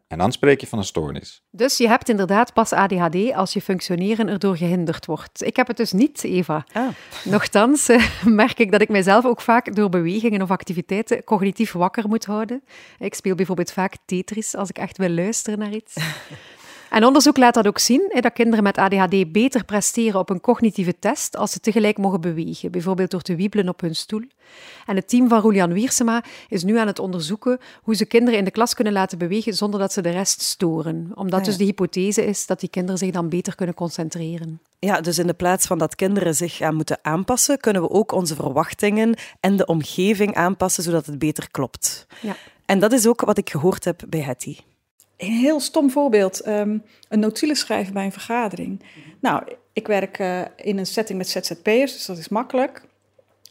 En 0.06 0.18
dan 0.18 0.32
spreek 0.32 0.60
je 0.60 0.66
van 0.66 0.78
een 0.78 0.84
stoornis. 0.84 1.44
Dus 1.50 1.76
je 1.76 1.88
hebt 1.88 2.08
inderdaad 2.08 2.52
pas 2.52 2.72
ADHD 2.72 3.32
als 3.32 3.52
je 3.52 3.60
functioneren 3.60 4.28
erdoor 4.28 4.56
gehinderd 4.56 5.06
wordt. 5.06 5.44
Ik 5.44 5.56
heb 5.56 5.66
het 5.66 5.76
dus 5.76 5.92
niet, 5.92 6.24
Eva. 6.24 6.66
Ah. 6.72 6.88
Nochtans 7.24 7.88
uh, 7.88 8.06
merk 8.24 8.58
ik 8.58 8.72
dat 8.72 8.80
ik 8.80 8.88
mijzelf 8.88 9.24
ook 9.24 9.40
vaak 9.40 9.74
door 9.74 9.88
bewegingen 9.88 10.42
of 10.42 10.50
activiteiten 10.50 11.24
cognitief 11.24 11.72
wakker 11.72 12.08
moet 12.08 12.24
houden. 12.24 12.62
Ik 12.98 13.14
speel 13.14 13.34
bijvoorbeeld 13.34 13.72
vaak 13.72 13.96
Tetris 14.04 14.54
als 14.54 14.68
ik 14.68 14.78
echt 14.78 14.98
wil 14.98 15.10
luisteren 15.10 15.58
naar 15.58 15.72
iets. 15.72 15.94
En 16.94 17.04
onderzoek 17.04 17.36
laat 17.36 17.54
dat 17.54 17.66
ook 17.66 17.78
zien, 17.78 18.08
hè, 18.08 18.20
dat 18.20 18.32
kinderen 18.32 18.64
met 18.64 18.78
ADHD 18.78 19.32
beter 19.32 19.64
presteren 19.64 20.20
op 20.20 20.30
een 20.30 20.40
cognitieve 20.40 20.98
test 20.98 21.36
als 21.36 21.52
ze 21.52 21.60
tegelijk 21.60 21.98
mogen 21.98 22.20
bewegen, 22.20 22.70
bijvoorbeeld 22.70 23.10
door 23.10 23.20
te 23.20 23.36
wiebelen 23.36 23.68
op 23.68 23.80
hun 23.80 23.96
stoel. 23.96 24.22
En 24.86 24.96
het 24.96 25.08
team 25.08 25.28
van 25.28 25.42
Julian 25.42 25.72
Wiersema 25.72 26.22
is 26.48 26.62
nu 26.62 26.78
aan 26.78 26.86
het 26.86 26.98
onderzoeken 26.98 27.58
hoe 27.82 27.94
ze 27.94 28.04
kinderen 28.04 28.38
in 28.38 28.44
de 28.44 28.50
klas 28.50 28.74
kunnen 28.74 28.92
laten 28.92 29.18
bewegen 29.18 29.54
zonder 29.54 29.80
dat 29.80 29.92
ze 29.92 30.00
de 30.00 30.10
rest 30.10 30.42
storen. 30.42 31.10
Omdat 31.14 31.40
ah, 31.40 31.46
dus 31.46 31.56
de 31.56 31.64
hypothese 31.64 32.24
is 32.24 32.46
dat 32.46 32.60
die 32.60 32.68
kinderen 32.68 32.98
zich 32.98 33.10
dan 33.10 33.28
beter 33.28 33.54
kunnen 33.54 33.74
concentreren. 33.74 34.60
Ja, 34.78 35.00
dus 35.00 35.18
in 35.18 35.26
de 35.26 35.34
plaats 35.34 35.66
van 35.66 35.78
dat 35.78 35.94
kinderen 35.94 36.34
zich 36.34 36.60
aan 36.60 36.74
moeten 36.74 36.98
aanpassen, 37.02 37.58
kunnen 37.58 37.82
we 37.82 37.90
ook 37.90 38.12
onze 38.12 38.34
verwachtingen 38.34 39.14
en 39.40 39.56
de 39.56 39.66
omgeving 39.66 40.34
aanpassen 40.34 40.82
zodat 40.82 41.06
het 41.06 41.18
beter 41.18 41.50
klopt. 41.50 42.06
Ja. 42.20 42.36
En 42.66 42.78
dat 42.78 42.92
is 42.92 43.06
ook 43.06 43.20
wat 43.20 43.38
ik 43.38 43.50
gehoord 43.50 43.84
heb 43.84 44.02
bij 44.08 44.20
Hetty. 44.20 44.56
Een 45.16 45.32
heel 45.32 45.60
stom 45.60 45.90
voorbeeld. 45.90 46.46
Um, 46.46 46.82
een 47.08 47.18
notulen 47.18 47.56
schrijven 47.56 47.94
bij 47.94 48.04
een 48.04 48.12
vergadering. 48.12 48.82
Nou, 49.20 49.42
ik 49.72 49.86
werk 49.86 50.18
uh, 50.18 50.40
in 50.56 50.78
een 50.78 50.86
setting 50.86 51.18
met 51.18 51.28
ZZP'ers, 51.28 51.92
dus 51.92 52.06
dat 52.06 52.18
is 52.18 52.28
makkelijk. 52.28 52.82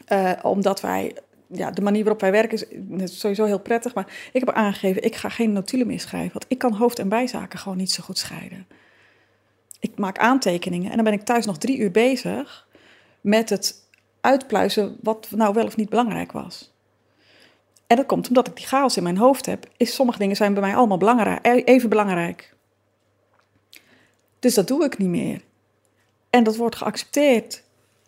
Uh, 0.07 0.31
omdat 0.41 0.81
wij, 0.81 1.17
ja, 1.47 1.71
de 1.71 1.81
manier 1.81 2.01
waarop 2.01 2.21
wij 2.21 2.31
werken 2.31 2.67
is, 2.97 3.19
sowieso 3.19 3.45
heel 3.45 3.59
prettig. 3.59 3.93
Maar 3.93 4.29
ik 4.31 4.45
heb 4.45 4.55
aangegeven, 4.55 5.03
ik 5.03 5.15
ga 5.15 5.29
geen 5.29 5.53
notulen 5.53 5.87
meer 5.87 5.99
schrijven. 5.99 6.33
Want 6.33 6.45
ik 6.47 6.57
kan 6.57 6.73
hoofd- 6.73 6.99
en 6.99 7.09
bijzaken 7.09 7.59
gewoon 7.59 7.77
niet 7.77 7.91
zo 7.91 8.03
goed 8.03 8.17
scheiden. 8.17 8.67
Ik 9.79 9.97
maak 9.97 10.17
aantekeningen 10.17 10.89
en 10.89 10.95
dan 10.95 11.05
ben 11.05 11.13
ik 11.13 11.23
thuis 11.23 11.45
nog 11.45 11.57
drie 11.57 11.77
uur 11.77 11.91
bezig 11.91 12.67
met 13.21 13.49
het 13.49 13.75
uitpluizen 14.21 14.97
wat 15.01 15.27
nou 15.31 15.53
wel 15.53 15.65
of 15.65 15.75
niet 15.75 15.89
belangrijk 15.89 16.31
was. 16.31 16.72
En 17.93 17.99
dat 17.99 18.07
komt 18.07 18.27
omdat 18.27 18.47
ik 18.47 18.55
die 18.55 18.65
chaos 18.65 18.97
in 18.97 19.03
mijn 19.03 19.17
hoofd 19.17 19.45
heb. 19.45 19.67
Is 19.77 19.95
sommige 19.95 20.19
dingen 20.19 20.35
zijn 20.35 20.53
bij 20.53 20.61
mij 20.61 20.75
allemaal 20.75 21.17
e-, 21.41 21.61
even 21.63 21.89
belangrijk. 21.89 22.53
Dus 24.39 24.53
dat 24.53 24.67
doe 24.67 24.83
ik 24.83 24.97
niet 24.97 25.09
meer. 25.09 25.41
En 26.29 26.43
dat 26.43 26.55
wordt 26.55 26.75
geaccepteerd. 26.75 27.63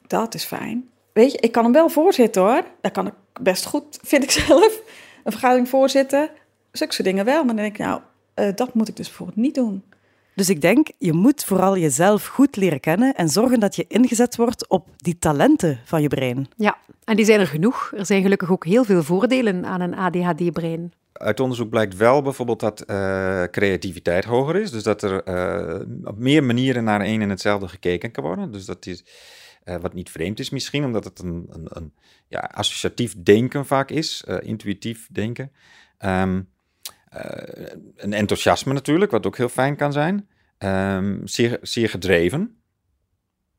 Dat 0.08 0.34
is 0.34 0.44
fijn. 0.44 0.90
Weet 1.14 1.32
je, 1.32 1.38
ik 1.38 1.52
kan 1.52 1.64
hem 1.64 1.74
wel 1.74 1.90
voorzitten 1.90 2.42
hoor. 2.42 2.64
Dat 2.82 2.92
kan 2.92 3.08
ik 3.08 3.14
best 3.42 3.66
goed, 3.66 4.00
vind 4.02 4.24
ik 4.24 4.32
zelf. 4.46 4.82
Een 5.24 5.32
vergadering 5.32 5.70
voorzitten. 5.70 6.30
Zulke 6.72 7.04
dingen 7.04 7.26
wel. 7.26 7.44
Maar 7.44 7.56
dan 7.56 7.64
denk 7.64 7.78
ik, 7.78 7.86
nou, 7.86 8.02
uh, 8.36 8.56
dat 8.56 8.74
moet 8.74 8.88
ik 8.88 8.96
dus 8.96 9.08
bijvoorbeeld 9.08 9.38
niet 9.38 9.56
doen. 9.56 9.84
Dus 10.36 10.50
ik 10.50 10.62
denk, 10.62 10.88
je 10.98 11.14
moet 11.14 11.44
vooral 11.44 11.78
jezelf 11.78 12.26
goed 12.26 12.56
leren 12.56 12.80
kennen 12.80 13.14
en 13.14 13.30
zorgen 13.30 13.60
dat 13.60 13.76
je 13.76 13.86
ingezet 13.88 14.36
wordt 14.36 14.70
op 14.70 14.90
die 14.96 15.18
talenten 15.18 15.80
van 15.86 16.02
je 16.02 16.08
brein. 16.08 16.48
Ja, 16.58 16.78
en 17.04 17.16
die 17.16 17.26
zijn 17.26 17.40
er 17.40 17.48
genoeg. 17.48 17.92
Er 17.98 18.06
zijn 18.06 18.22
gelukkig 18.22 18.52
ook 18.52 18.66
heel 18.66 18.84
veel 18.84 19.04
voordelen 19.04 19.66
aan 19.66 19.82
een 19.82 19.96
ADHD-brein. 19.96 20.94
Uit 21.14 21.40
onderzoek 21.40 21.70
blijkt 21.70 21.96
wel 21.98 22.22
bijvoorbeeld 22.22 22.60
dat 22.60 22.84
uh, 22.88 23.44
creativiteit 23.44 24.26
hoger 24.26 24.56
is. 24.56 24.72
Dus 24.72 24.84
dat 24.84 25.04
er 25.04 25.28
uh, 25.28 26.08
op 26.08 26.18
meer 26.18 26.44
manieren 26.44 26.84
naar 26.84 27.02
één 27.02 27.22
en 27.22 27.30
hetzelfde 27.30 27.68
gekeken 27.68 28.12
kan 28.12 28.24
worden. 28.24 28.52
Dus 28.52 28.66
dat 28.66 28.86
is 28.86 29.06
uh, 29.66 29.76
wat 29.76 29.94
niet 29.94 30.10
vreemd 30.10 30.40
is 30.40 30.50
misschien, 30.50 30.84
omdat 30.84 31.04
het 31.04 31.20
een, 31.20 31.48
een, 31.50 31.68
een 31.70 31.94
ja, 32.28 32.40
associatief 32.40 33.16
denken 33.24 33.66
vaak 33.66 33.90
is, 33.90 34.24
intuïtief 34.42 35.08
denken. 35.12 35.52
Um, 36.06 36.54
een 37.96 38.14
enthousiasme 38.14 38.74
natuurlijk, 38.74 39.12
wat 39.12 39.26
ook 39.26 39.38
heel 39.38 39.50
fijn 39.50 39.76
kan 39.76 39.94
zijn. 39.94 40.30
Um, 40.58 41.28
zeer, 41.28 41.58
zeer 41.62 41.90
gedreven. 41.90 42.60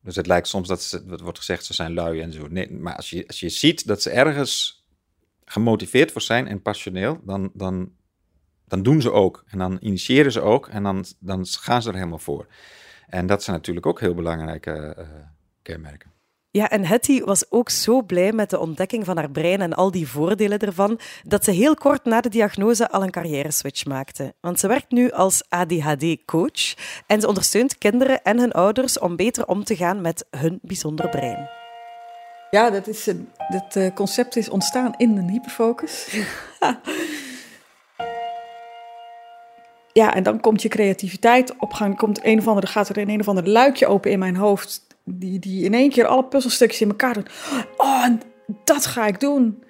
Dus 0.02 0.16
het 0.16 0.26
lijkt 0.26 0.48
soms 0.48 0.68
dat 0.68 0.82
ze, 0.82 1.16
wordt 1.22 1.38
gezegd, 1.38 1.64
ze 1.64 1.74
zijn 1.74 1.94
lui 1.94 2.20
en 2.20 2.32
zo. 2.32 2.46
Nee, 2.48 2.72
maar 2.72 2.96
als 2.96 3.10
je, 3.10 3.26
als 3.26 3.40
je 3.40 3.48
ziet 3.48 3.86
dat 3.86 4.02
ze 4.02 4.10
ergens 4.10 4.84
gemotiveerd 5.44 6.12
voor 6.12 6.20
zijn 6.20 6.48
en 6.48 6.62
passioneel, 6.62 7.20
dan, 7.24 7.50
dan, 7.54 7.92
dan 8.64 8.82
doen 8.82 9.00
ze 9.00 9.12
ook. 9.12 9.44
En 9.46 9.58
dan 9.58 9.78
initiëren 9.80 10.32
ze 10.32 10.40
ook 10.40 10.68
en 10.68 10.82
dan, 10.82 11.04
dan 11.18 11.46
gaan 11.46 11.82
ze 11.82 11.88
er 11.88 11.94
helemaal 11.94 12.18
voor. 12.18 12.46
En 13.06 13.26
dat 13.26 13.42
zijn 13.42 13.56
natuurlijk 13.56 13.86
ook 13.86 14.00
heel 14.00 14.14
belangrijke 14.14 14.96
uh, 14.98 15.06
kenmerken. 15.62 16.15
Ja, 16.56 16.70
en 16.70 16.84
Hetty 16.84 17.20
was 17.20 17.50
ook 17.50 17.70
zo 17.70 18.02
blij 18.02 18.32
met 18.32 18.50
de 18.50 18.58
ontdekking 18.58 19.04
van 19.04 19.16
haar 19.16 19.30
brein 19.30 19.60
en 19.60 19.74
al 19.74 19.90
die 19.90 20.08
voordelen 20.08 20.58
ervan, 20.58 20.98
dat 21.24 21.44
ze 21.44 21.50
heel 21.50 21.74
kort 21.74 22.04
na 22.04 22.20
de 22.20 22.28
diagnose 22.28 22.90
al 22.90 23.02
een 23.02 23.10
carrière-switch 23.10 23.84
maakte. 23.84 24.34
Want 24.40 24.60
ze 24.60 24.68
werkt 24.68 24.90
nu 24.90 25.10
als 25.10 25.44
ADHD-coach 25.48 26.74
en 27.06 27.20
ze 27.20 27.28
ondersteunt 27.28 27.78
kinderen 27.78 28.22
en 28.22 28.38
hun 28.38 28.52
ouders 28.52 28.98
om 28.98 29.16
beter 29.16 29.46
om 29.46 29.64
te 29.64 29.76
gaan 29.76 30.00
met 30.00 30.26
hun 30.30 30.58
bijzondere 30.62 31.08
brein. 31.08 31.48
Ja, 32.50 32.70
dat, 32.70 32.86
is, 32.86 33.04
dat 33.48 33.76
eh, 33.76 33.94
concept 33.94 34.36
is 34.36 34.48
ontstaan 34.48 34.94
in 34.96 35.16
een 35.16 35.28
hyperfocus. 35.28 36.16
ja, 39.92 40.14
en 40.14 40.22
dan 40.22 40.40
komt 40.40 40.62
je 40.62 40.68
creativiteit 40.68 41.56
op 41.58 41.72
gang. 41.72 41.96
Komt 41.96 42.24
een 42.24 42.38
of 42.38 42.48
andere, 42.48 42.66
gaat 42.66 42.88
er 42.88 42.98
een, 42.98 43.08
een 43.08 43.20
of 43.20 43.28
ander 43.28 43.48
luikje 43.48 43.86
open 43.86 44.10
in 44.10 44.18
mijn 44.18 44.36
hoofd 44.36 44.85
die, 45.06 45.38
die 45.38 45.64
in 45.64 45.74
één 45.74 45.90
keer 45.90 46.06
alle 46.06 46.24
puzzelstukjes 46.24 46.80
in 46.80 46.88
elkaar 46.88 47.14
doet. 47.14 47.30
Oh, 47.76 48.06
dat 48.64 48.86
ga 48.86 49.06
ik 49.06 49.20
doen. 49.20 49.64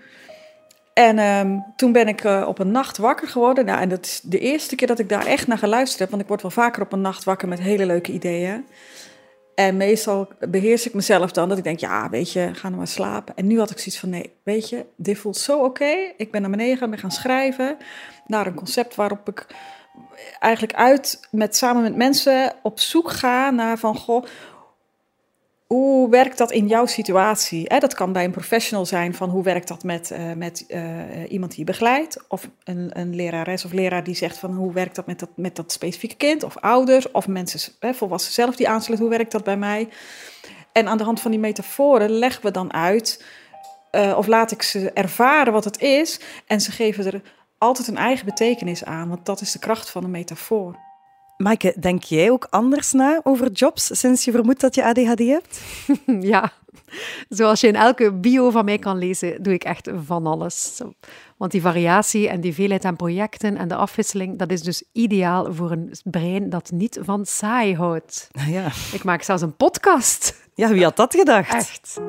En 0.93 1.19
um, 1.19 1.65
toen 1.77 1.93
ben 1.93 2.09
ik 2.09 2.25
uh, 2.25 2.45
op 2.49 2.59
een 2.59 2.71
nacht 2.71 2.97
wakker 2.97 3.29
geworden. 3.29 3.65
Nou, 3.65 3.81
en 3.81 3.89
dat 3.89 4.05
is 4.05 4.21
de 4.21 4.39
eerste 4.39 4.75
keer 4.75 4.87
dat 4.87 4.99
ik 4.99 5.09
daar 5.09 5.27
echt 5.27 5.47
naar 5.47 5.59
geluisterd 5.59 6.01
heb. 6.01 6.11
Want 6.11 6.23
ik 6.23 6.29
word 6.29 6.43
wel 6.43 6.51
vaker 6.51 6.83
op 6.83 6.93
een 6.93 7.01
nacht 7.01 7.25
wakker 7.25 7.49
met 7.49 7.61
hele 7.61 7.87
leuke 7.87 8.13
ideeën. 8.13 8.67
En 9.55 9.77
meestal 9.77 10.29
beheers 10.49 10.87
ik 10.87 10.95
mezelf 10.95 11.33
dan 11.33 11.49
dat 11.49 11.59
ik 11.59 11.65
denk, 11.65 11.81
ja, 11.81 12.11
weet 12.11 12.33
je, 12.33 12.51
ga 12.53 12.67
nou 12.67 12.77
maar 12.77 12.87
slapen. 12.87 13.37
En 13.37 13.47
nu 13.47 13.59
had 13.59 13.71
ik 13.71 13.79
zoiets 13.79 13.99
van, 13.99 14.09
nee, 14.09 14.33
weet 14.43 14.69
je, 14.69 14.87
dit 14.97 15.19
voelt 15.19 15.37
zo 15.37 15.59
oké. 15.59 16.13
Ik 16.17 16.31
ben 16.31 16.41
naar 16.41 16.51
beneden 16.51 16.77
gaan, 16.77 16.91
ben 16.91 16.99
gaan 16.99 17.11
schrijven 17.11 17.77
naar 18.27 18.47
een 18.47 18.55
concept 18.55 18.95
waarop 18.95 19.29
ik 19.29 19.47
eigenlijk 20.39 20.79
uit 20.79 21.29
met 21.31 21.57
samen 21.57 21.83
met 21.83 21.97
mensen 21.97 22.53
op 22.63 22.81
zoek 22.81 23.11
ga 23.11 23.51
naar 23.51 23.79
van, 23.79 23.97
goh, 23.97 24.25
hoe 25.67 26.11
werkt 26.11 26.39
dat 26.39 26.53
in 26.53 26.67
jouw 26.67 26.87
situatie? 26.87 27.79
Dat 27.79 27.95
kan 27.95 28.13
bij 28.13 28.25
een 28.25 28.31
professional 28.31 28.87
zijn 28.87 29.15
van 29.15 29.31
hoe 29.31 29.43
werkt 29.43 29.69
dat 29.69 29.83
met, 29.83 30.11
uh, 30.11 30.33
met 30.33 30.65
uh, 30.69 31.31
iemand 31.31 31.51
die 31.51 31.61
je 31.61 31.71
begeleidt. 31.71 32.25
Of 32.29 32.49
een, 32.65 32.91
een 32.93 33.15
lerares 33.15 33.65
of 33.65 33.73
leraar 33.73 34.05
die 34.05 34.15
zegt 34.15 34.39
van 34.39 34.55
hoe 34.55 34.73
werkt 34.73 34.97
dat 34.97 35.07
met 35.07 35.19
dat, 35.19 35.31
met 35.37 35.57
dat 35.57 35.73
specifieke 35.73 36.17
kind. 36.17 36.43
Of 36.43 36.57
ouders 36.57 37.11
of 37.11 37.29
mensen, 37.29 37.73
hè, 37.81 37.95
volwassenen 37.95 38.35
zelf 38.35 38.57
die 38.57 38.69
aansluiten, 38.69 39.09
hoe 39.09 39.17
werkt 39.17 39.33
dat 39.33 39.45
bij 39.45 39.57
mij? 39.57 39.89
En 40.73 40.89
aan 40.89 40.99
de 40.99 41.05
hand 41.05 41.21
van 41.21 41.31
die 41.31 41.41
metaforen 41.41 42.11
leggen 42.11 42.43
we 42.43 42.51
dan 42.51 42.73
uit, 42.73 43.25
uh, 43.93 44.17
of 44.19 44.27
laat 44.27 44.51
ik 44.51 44.63
ze 44.63 44.91
ervaren 44.91 45.53
wat 45.53 45.65
het 45.65 45.81
is. 45.81 46.21
En 46.47 46.61
ze 46.61 46.71
geven 46.71 47.07
er 47.07 47.23
altijd 47.59 47.89
een 47.89 47.97
eigen 47.97 48.27
betekenis 48.27 48.85
aan, 48.85 49.09
want 49.09 49.27
dat 49.27 49.41
is 49.41 49.53
de 49.53 49.59
kracht 49.59 49.91
van 49.91 50.05
een 50.05 50.11
metafoor. 50.11 50.77
Maaike, 51.37 51.75
denk 51.81 52.03
jij 52.03 52.31
ook 52.31 52.47
anders 52.51 52.93
na 52.93 53.21
over 53.23 53.51
jobs 53.51 54.01
sinds 54.01 54.25
je 54.25 54.31
vermoedt 54.31 54.61
dat 54.61 54.75
je 54.75 54.85
ADHD 54.85 55.19
hebt? 55.19 55.61
ja, 56.33 56.53
zoals 57.29 57.61
je 57.61 57.67
in 57.67 57.75
elke 57.75 58.13
bio 58.13 58.51
van 58.51 58.65
mij 58.65 58.79
kan 58.79 58.99
lezen, 58.99 59.43
doe 59.43 59.53
ik 59.53 59.65
echt 59.65 59.91
van 60.05 60.27
alles. 60.27 60.81
Want 61.37 61.53
die 61.53 61.61
variatie 61.61 62.29
en 62.29 62.41
die 62.41 62.55
veelheid 62.55 62.85
aan 62.85 62.97
projecten 62.97 63.57
en 63.57 63.69
de 63.69 63.75
afwisseling, 63.75 64.39
dat 64.39 64.51
is 64.51 64.63
dus 64.63 64.85
ideaal 64.93 65.55
voor 65.55 65.71
een 65.71 65.93
brein 66.05 66.51
dat 66.51 66.71
niet 66.71 66.99
van 67.03 67.27
saai 67.27 67.75
houdt. 67.75 68.29
Ja. 68.47 68.67
Ik 68.93 69.05
maak 69.05 69.23
zelfs 69.23 69.43
een 69.43 69.57
podcast. 69.57 70.45
Ja, 70.55 70.69
wie 70.69 70.85
had 70.85 70.97
dat 70.97 71.15
gedacht? 71.15 71.55
Echt. 71.55 72.01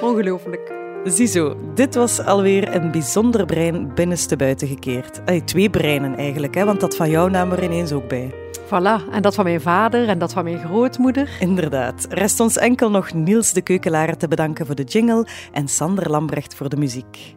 Ongelooflijk. 0.00 0.72
Ziezo, 1.04 1.56
dit 1.74 1.94
was 1.94 2.18
alweer 2.20 2.74
een 2.74 2.90
bijzonder 2.90 3.46
brein 3.46 3.94
binnenste 3.94 4.36
buiten 4.36 4.68
gekeerd. 4.68 5.46
Twee 5.46 5.70
breinen 5.70 6.16
eigenlijk, 6.16 6.54
hè, 6.54 6.64
want 6.64 6.80
dat 6.80 6.96
van 6.96 7.10
jou 7.10 7.30
nam 7.30 7.52
er 7.52 7.62
ineens 7.62 7.92
ook 7.92 8.08
bij. 8.08 8.41
Voilà, 8.72 9.10
en 9.10 9.22
dat 9.22 9.34
van 9.34 9.44
mijn 9.44 9.60
vader 9.60 10.08
en 10.08 10.18
dat 10.18 10.32
van 10.32 10.44
mijn 10.44 10.58
grootmoeder. 10.58 11.36
Inderdaad. 11.40 12.06
Rest 12.08 12.40
ons 12.40 12.56
enkel 12.56 12.90
nog 12.90 13.12
Niels 13.12 13.52
de 13.52 13.62
Keukelare 13.62 14.16
te 14.16 14.28
bedanken 14.28 14.66
voor 14.66 14.74
de 14.74 14.82
jingle 14.82 15.26
en 15.52 15.68
Sander 15.68 16.10
Lambrecht 16.10 16.54
voor 16.54 16.68
de 16.68 16.76
muziek. 16.76 17.36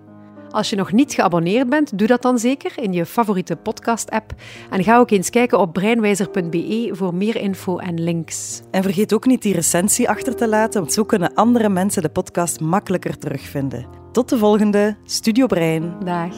Als 0.49 0.69
je 0.69 0.75
nog 0.75 0.91
niet 0.91 1.13
geabonneerd 1.13 1.69
bent, 1.69 1.97
doe 1.97 2.07
dat 2.07 2.21
dan 2.21 2.39
zeker 2.39 2.71
in 2.75 2.93
je 2.93 3.05
favoriete 3.05 3.55
podcast-app. 3.55 4.33
En 4.69 4.83
ga 4.83 4.97
ook 4.97 5.11
eens 5.11 5.29
kijken 5.29 5.59
op 5.59 5.73
breinwijzer.be 5.73 6.89
voor 6.91 7.15
meer 7.15 7.35
info 7.35 7.77
en 7.77 8.03
links. 8.03 8.61
En 8.71 8.83
vergeet 8.83 9.13
ook 9.13 9.25
niet 9.25 9.41
die 9.41 9.53
recensie 9.53 10.09
achter 10.09 10.35
te 10.35 10.47
laten, 10.47 10.81
want 10.81 10.93
zo 10.93 11.03
kunnen 11.03 11.33
andere 11.33 11.69
mensen 11.69 12.01
de 12.01 12.09
podcast 12.09 12.59
makkelijker 12.59 13.17
terugvinden. 13.17 13.85
Tot 14.11 14.29
de 14.29 14.37
volgende 14.37 14.97
Studio 15.03 15.45
Brein. 15.45 15.95
Dag. 16.03 16.33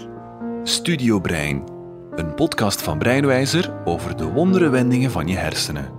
Studio 0.64 1.20
Brein, 1.20 1.64
een 2.18 2.34
podcast 2.34 2.82
van 2.82 2.98
Breinwijzer 2.98 3.74
over 3.86 4.18
de 4.18 4.26
wondere 4.26 4.70
wendingen 4.70 5.12
van 5.12 5.28
je 5.28 5.36
hersenen. 5.36 5.97